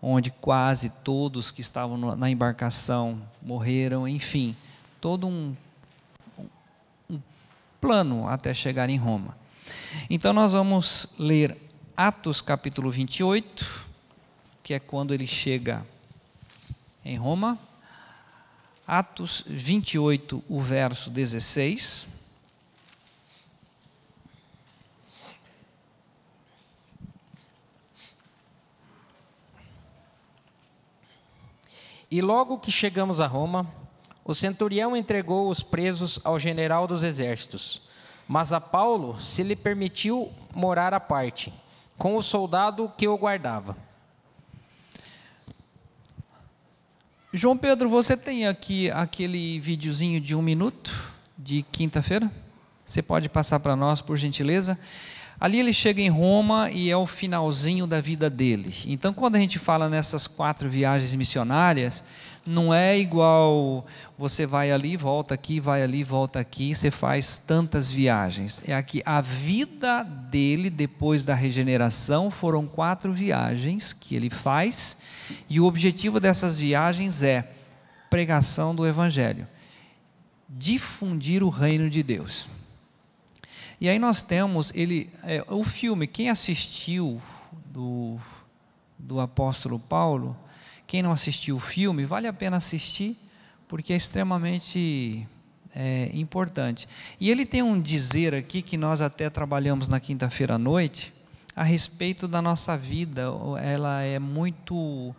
[0.00, 4.56] onde quase todos que estavam na embarcação morreram, enfim,
[5.00, 5.56] todo um,
[7.10, 7.20] um
[7.80, 9.36] plano até chegar em Roma.
[10.08, 11.60] Então nós vamos ler
[11.96, 13.85] Atos capítulo 28,
[14.66, 15.86] que é quando ele chega
[17.04, 17.56] em Roma.
[18.84, 22.04] Atos 28, o verso 16.
[32.10, 33.72] E logo que chegamos a Roma,
[34.24, 37.86] o centurião entregou os presos ao general dos exércitos
[38.28, 41.54] mas a Paulo se lhe permitiu morar à parte,
[41.96, 43.76] com o soldado que o guardava.
[47.32, 52.30] João Pedro, você tem aqui aquele videozinho de um minuto de quinta-feira?
[52.84, 54.78] Você pode passar para nós, por gentileza?
[55.38, 58.72] Ali ele chega em Roma e é o finalzinho da vida dele.
[58.86, 62.02] Então, quando a gente fala nessas quatro viagens missionárias,
[62.46, 63.86] não é igual
[64.16, 68.62] você vai ali, volta aqui, vai ali, volta aqui, você faz tantas viagens.
[68.66, 74.96] É aqui a vida dele depois da regeneração foram quatro viagens que ele faz
[75.48, 77.50] e o objetivo dessas viagens é
[78.08, 79.46] pregação do evangelho,
[80.48, 82.48] difundir o reino de Deus.
[83.80, 86.06] E aí nós temos ele, é, o filme.
[86.06, 87.20] Quem assistiu
[87.66, 88.16] do,
[88.98, 90.36] do apóstolo Paulo
[90.86, 93.16] quem não assistiu o filme, vale a pena assistir,
[93.66, 95.26] porque é extremamente
[95.74, 96.88] é, importante.
[97.20, 101.12] E ele tem um dizer aqui que nós até trabalhamos na quinta-feira à noite,
[101.54, 103.24] a respeito da nossa vida.
[103.60, 105.14] Ela é muito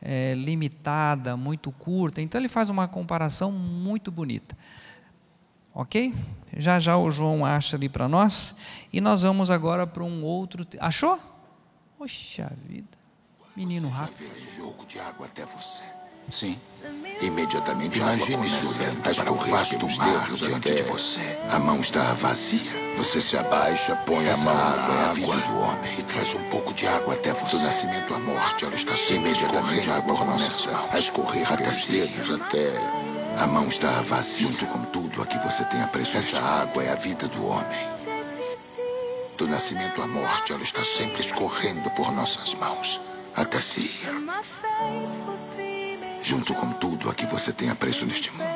[0.00, 2.20] é, limitada, muito curta.
[2.20, 4.56] Então ele faz uma comparação muito bonita.
[5.74, 6.14] Ok?
[6.56, 8.54] Já já o João acha ali para nós.
[8.92, 10.66] E nós vamos agora para um outro.
[10.80, 11.20] Achou?
[11.98, 13.01] Poxa vida.
[13.54, 14.30] Menino rápido.
[14.56, 15.82] jogo de água até você.
[16.30, 16.58] Sim.
[17.20, 21.38] Imediatamente Imagine se olhando para o vasto mar diante de você.
[21.50, 22.82] A mão está vazia.
[22.96, 26.34] Você se abaixa, põe a mão na água, é a vida do homem, e traz
[26.34, 27.56] um pouco de água até você.
[27.56, 31.86] Do nascimento à morte, ela está sempre imediatamente a água começa a escorrer até os
[31.86, 32.70] dedos, até
[33.38, 34.46] a mão está vazia.
[34.48, 37.92] Junto com tudo a que você tem apreço, essa água é a vida do homem.
[39.36, 43.00] Do nascimento à morte, ela está sempre escorrendo por nossas mãos,
[43.34, 44.22] até se ir
[46.22, 48.48] junto com tudo a que você tem apreço neste mundo.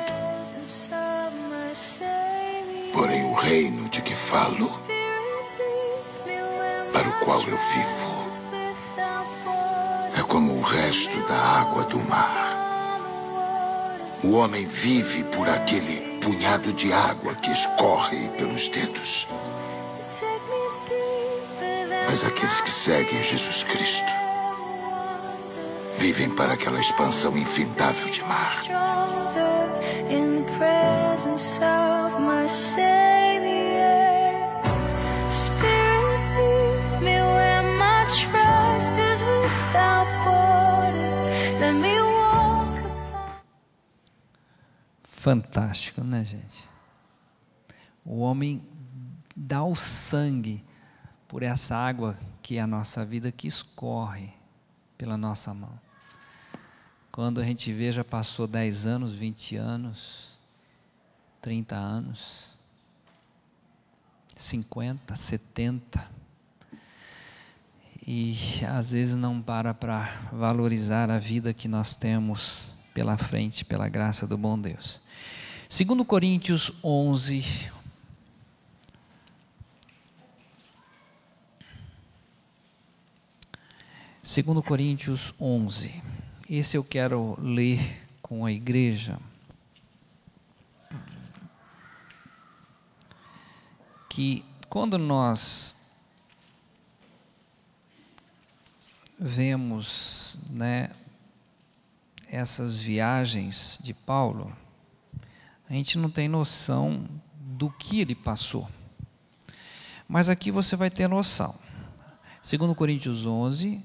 [2.93, 4.67] Porém, o reino de que falo,
[6.93, 8.17] para o qual eu vivo,
[10.17, 12.47] é como o resto da água do mar.
[14.23, 19.27] O homem vive por aquele punhado de água que escorre pelos dedos.
[22.09, 24.26] Mas aqueles que seguem Jesus Cristo
[26.07, 28.63] vivem para aquela expansão infindável de mar.
[45.03, 46.63] Fantástico, né, gente?
[48.05, 48.65] O homem
[49.35, 50.63] dá o sangue
[51.27, 54.31] por essa água que é a nossa vida que escorre
[54.97, 55.86] pela nossa mão.
[57.17, 60.37] Quando a gente vê, já passou 10 anos, 20 anos,
[61.41, 62.55] 30 anos,
[64.35, 66.07] 50, 70.
[68.05, 68.37] E
[68.69, 74.27] às vezes não para para valorizar a vida que nós temos pela frente, pela graça
[74.27, 75.01] do bom Deus.
[75.67, 77.71] Segundo Coríntios 11,
[84.21, 86.16] Segundo Coríntios 11.
[86.49, 89.19] Esse eu quero ler com a igreja.
[94.07, 95.75] Que quando nós
[99.19, 100.91] vemos né,
[102.29, 104.55] essas viagens de Paulo,
[105.69, 108.69] a gente não tem noção do que ele passou.
[110.07, 111.53] Mas aqui você vai ter noção.
[112.41, 113.83] Segundo Coríntios 11,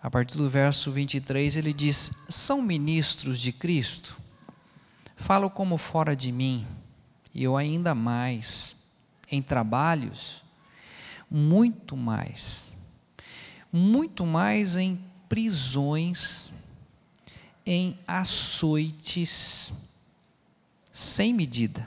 [0.00, 4.20] a partir do verso 23, ele diz: São ministros de Cristo?
[5.16, 6.66] Falo como fora de mim,
[7.34, 8.76] e eu ainda mais,
[9.30, 10.44] em trabalhos,
[11.28, 12.72] muito mais,
[13.72, 16.46] muito mais em prisões,
[17.66, 19.72] em açoites,
[20.92, 21.86] sem medida,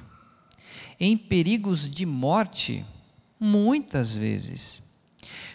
[1.00, 2.86] em perigos de morte,
[3.40, 4.82] muitas vezes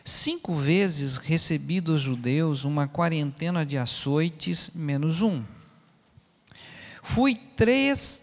[0.05, 5.43] Cinco vezes recebi dos judeus uma quarentena de açoites menos um.
[7.03, 8.23] Fui três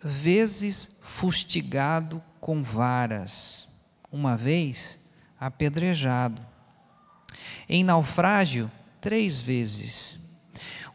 [0.00, 3.66] vezes fustigado com varas,
[4.12, 4.98] uma vez
[5.40, 6.40] apedrejado.
[7.68, 10.18] Em naufrágio, três vezes.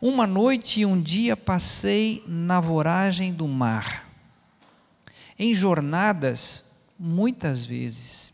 [0.02, 4.08] Uma noite e um dia passei na voragem do mar.
[5.38, 6.64] Em jornadas,
[6.98, 8.29] muitas vezes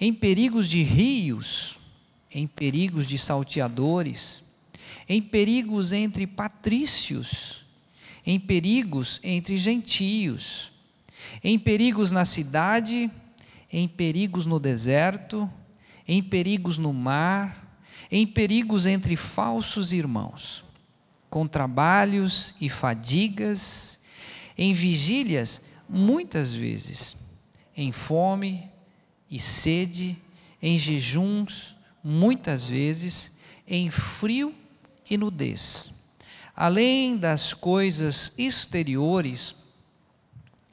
[0.00, 1.78] em perigos de rios,
[2.30, 4.42] em perigos de salteadores,
[5.08, 7.64] em perigos entre patrícios,
[8.26, 10.72] em perigos entre gentios,
[11.42, 13.10] em perigos na cidade,
[13.72, 15.50] em perigos no deserto,
[16.06, 17.78] em perigos no mar,
[18.10, 20.64] em perigos entre falsos irmãos,
[21.28, 23.98] com trabalhos e fadigas,
[24.56, 27.16] em vigílias, muitas vezes,
[27.76, 28.70] em fome,
[29.34, 30.16] e sede,
[30.62, 33.32] em jejuns, muitas vezes,
[33.66, 34.54] em frio
[35.10, 35.90] e nudez.
[36.54, 39.56] Além das coisas exteriores,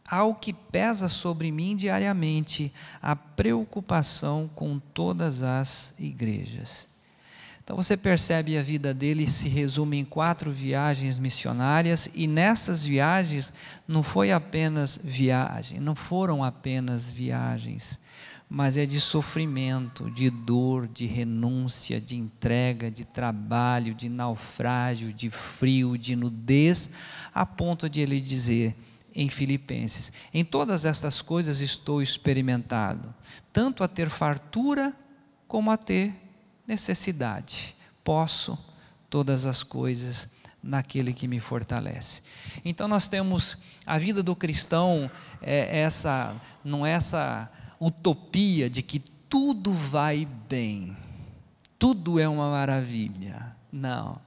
[0.07, 6.87] há o que pesa sobre mim diariamente, a preocupação com todas as igrejas.
[7.63, 13.51] Então você percebe a vida dele se resume em quatro viagens missionárias e nessas viagens
[13.87, 17.99] não foi apenas viagem, não foram apenas viagens
[18.53, 25.29] mas é de sofrimento, de dor, de renúncia, de entrega, de trabalho, de naufrágio, de
[25.29, 26.89] frio, de nudez,
[27.33, 28.75] a ponto de ele dizer
[29.15, 33.15] em Filipenses: Em todas estas coisas estou experimentado,
[33.53, 34.93] tanto a ter fartura
[35.47, 36.13] como a ter
[36.67, 37.73] necessidade.
[38.03, 38.59] Posso
[39.09, 40.27] todas as coisas
[40.61, 42.21] naquele que me fortalece.
[42.65, 45.09] Então nós temos a vida do cristão
[45.41, 46.35] é essa
[46.65, 47.49] não é essa
[47.81, 50.95] utopia de que tudo vai bem,
[51.79, 53.55] tudo é uma maravilha.
[53.71, 54.19] Não.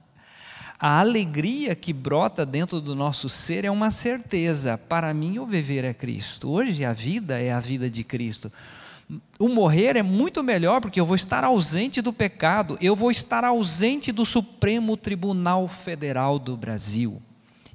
[0.77, 4.77] A alegria que brota dentro do nosso ser é uma certeza.
[4.77, 6.49] Para mim, o viver é Cristo.
[6.49, 8.51] Hoje a vida é a vida de Cristo.
[9.39, 13.43] O morrer é muito melhor porque eu vou estar ausente do pecado, eu vou estar
[13.43, 17.21] ausente do Supremo Tribunal Federal do Brasil,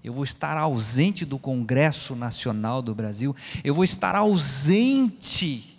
[0.03, 5.70] eu vou estar ausente do Congresso Nacional do Brasil, eu vou estar ausente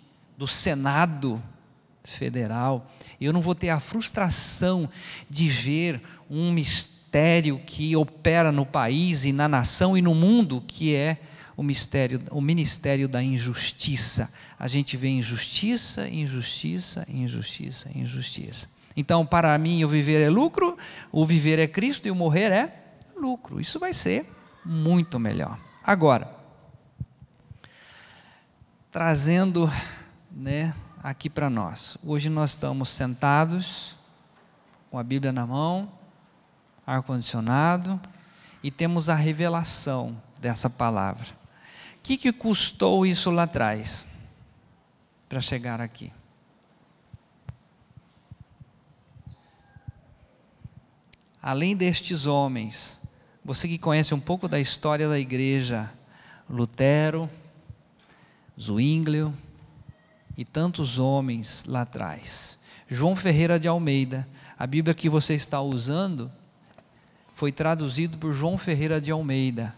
[0.42, 1.40] do Senado
[2.02, 2.90] Federal,
[3.20, 4.90] eu não vou ter a frustração
[5.30, 10.96] de ver um mistério que opera no país e na nação e no mundo, que
[10.96, 11.18] é
[11.56, 14.34] o mistério, o ministério da injustiça.
[14.58, 18.68] A gente vê injustiça, injustiça, injustiça, injustiça.
[18.96, 20.76] Então, para mim, o viver é lucro,
[21.12, 22.82] o viver é Cristo e o morrer é
[23.16, 23.60] lucro.
[23.60, 24.26] Isso vai ser
[24.64, 25.56] muito melhor.
[25.84, 26.34] Agora,
[28.90, 29.70] trazendo,
[30.34, 31.98] né, aqui para nós.
[32.02, 33.96] Hoje nós estamos sentados
[34.90, 35.90] com a Bíblia na mão,
[36.86, 38.00] ar condicionado
[38.62, 41.26] e temos a revelação dessa palavra.
[41.98, 44.04] O que, que custou isso lá atrás
[45.28, 46.12] para chegar aqui?
[51.40, 53.00] Além destes homens,
[53.44, 55.90] você que conhece um pouco da história da igreja,
[56.48, 57.28] Lutero,
[58.58, 59.34] Zwinglio
[60.36, 62.58] e tantos homens lá atrás.
[62.88, 64.28] João Ferreira de Almeida,
[64.58, 66.30] a Bíblia que você está usando
[67.34, 69.74] foi traduzido por João Ferreira de Almeida.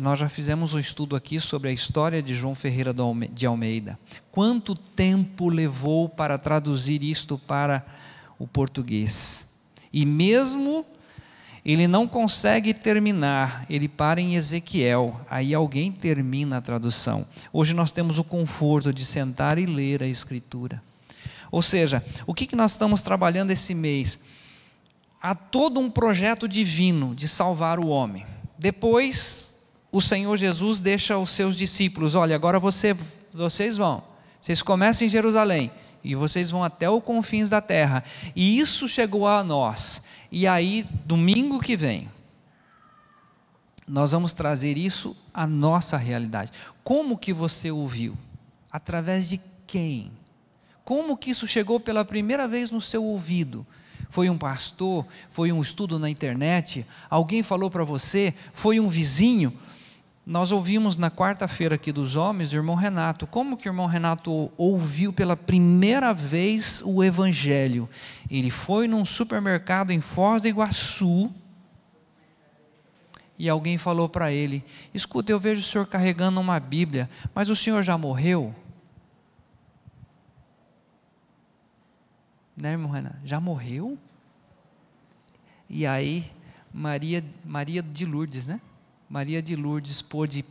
[0.00, 2.94] Nós já fizemos um estudo aqui sobre a história de João Ferreira
[3.32, 3.98] de Almeida.
[4.30, 7.84] Quanto tempo levou para traduzir isto para
[8.38, 9.50] o português?
[9.92, 10.84] E mesmo
[11.64, 17.26] ele não consegue terminar, ele para em Ezequiel, aí alguém termina a tradução.
[17.52, 20.82] Hoje nós temos o conforto de sentar e ler a Escritura.
[21.50, 24.18] Ou seja, o que, que nós estamos trabalhando esse mês?
[25.22, 28.26] Há todo um projeto divino de salvar o homem.
[28.58, 29.54] Depois,
[29.90, 32.94] o Senhor Jesus deixa os seus discípulos: olha, agora você,
[33.32, 34.02] vocês vão,
[34.38, 35.70] vocês começam em Jerusalém
[36.04, 38.04] e vocês vão até os confins da terra.
[38.36, 40.02] E isso chegou a nós.
[40.36, 42.08] E aí, domingo que vem,
[43.86, 46.50] nós vamos trazer isso à nossa realidade.
[46.82, 48.18] Como que você ouviu?
[48.68, 50.10] Através de quem?
[50.84, 53.64] Como que isso chegou pela primeira vez no seu ouvido?
[54.10, 55.06] Foi um pastor?
[55.30, 56.84] Foi um estudo na internet?
[57.08, 58.34] Alguém falou para você?
[58.52, 59.56] Foi um vizinho?
[60.26, 63.26] Nós ouvimos na quarta-feira aqui dos homens o irmão Renato.
[63.26, 67.88] Como que o irmão Renato ouviu pela primeira vez o Evangelho?
[68.30, 71.30] Ele foi num supermercado em Foz do Iguaçu
[73.38, 74.64] e alguém falou para ele:
[74.94, 78.54] Escuta, eu vejo o senhor carregando uma Bíblia, mas o senhor já morreu?
[82.56, 83.18] Né, irmão Renato?
[83.24, 83.98] Já morreu?
[85.68, 86.32] E aí,
[86.72, 88.58] Maria, Maria de Lourdes, né?
[89.14, 90.44] Maria de Lourdes pôde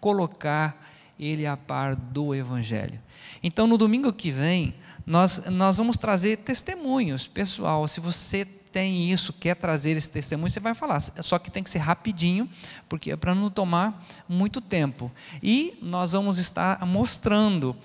[0.00, 0.90] colocar
[1.20, 2.98] ele a par do Evangelho.
[3.42, 7.86] Então, no domingo que vem, nós, nós vamos trazer testemunhos, pessoal.
[7.86, 11.02] Se você tem isso, quer trazer esse testemunho, você vai falar.
[11.20, 12.48] Só que tem que ser rapidinho,
[12.88, 15.12] porque é para não tomar muito tempo.
[15.42, 17.76] E nós vamos estar mostrando.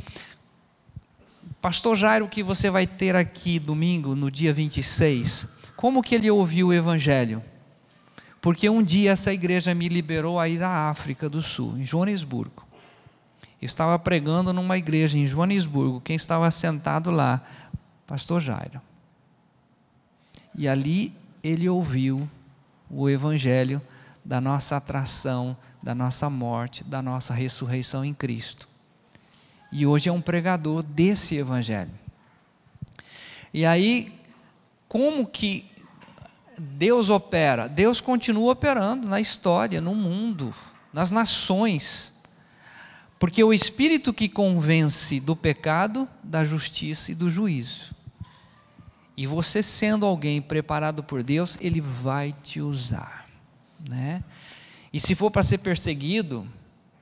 [1.62, 6.68] Pastor Jairo, que você vai ter aqui domingo, no dia 26, como que ele ouviu
[6.68, 7.44] o Evangelho?
[8.44, 12.68] Porque um dia essa igreja me liberou a ir à África do Sul, em Joanesburgo.
[13.62, 16.02] Eu estava pregando numa igreja em Joanesburgo.
[16.02, 17.42] Quem estava sentado lá?
[18.06, 18.82] Pastor Jairo.
[20.54, 22.30] E ali ele ouviu
[22.90, 23.82] o evangelho
[24.26, 28.68] da nossa atração, da nossa morte, da nossa ressurreição em Cristo.
[29.72, 31.94] E hoje é um pregador desse evangelho.
[33.54, 34.14] E aí,
[34.90, 35.72] como que
[36.58, 40.54] Deus opera, Deus continua operando na história, no mundo,
[40.92, 42.14] nas nações.
[43.20, 47.96] Porque o Espírito que convence do pecado, da justiça e do juízo.
[49.16, 53.30] E você sendo alguém preparado por Deus, Ele vai te usar.
[53.90, 54.24] Né?
[54.92, 56.48] E se for para ser perseguido,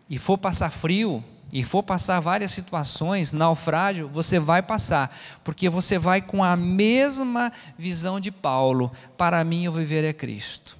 [0.10, 6.00] e for passar frio, e for passar várias situações, naufrágio, você vai passar, porque você
[6.00, 10.78] vai com a mesma visão de Paulo: para mim o viver é Cristo.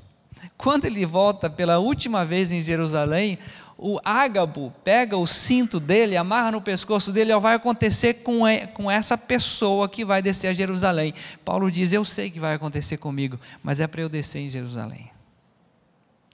[0.58, 3.38] Quando ele volta pela última vez em Jerusalém,
[3.84, 8.42] o ágabo pega o cinto dele, amarra no pescoço dele, vai acontecer com,
[8.76, 11.14] com essa pessoa que vai descer a Jerusalém.
[11.44, 15.12] Paulo diz: Eu sei que vai acontecer comigo, mas é para eu descer em Jerusalém.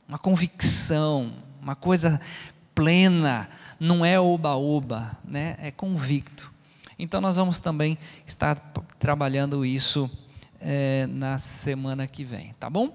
[0.08, 2.20] Uma convicção, uma coisa
[2.76, 5.56] plena, não é oba-oba, né?
[5.60, 6.52] é convicto.
[6.98, 8.56] Então nós vamos também estar
[9.00, 10.10] trabalhando isso
[10.60, 12.92] é, na semana que vem, tá bom?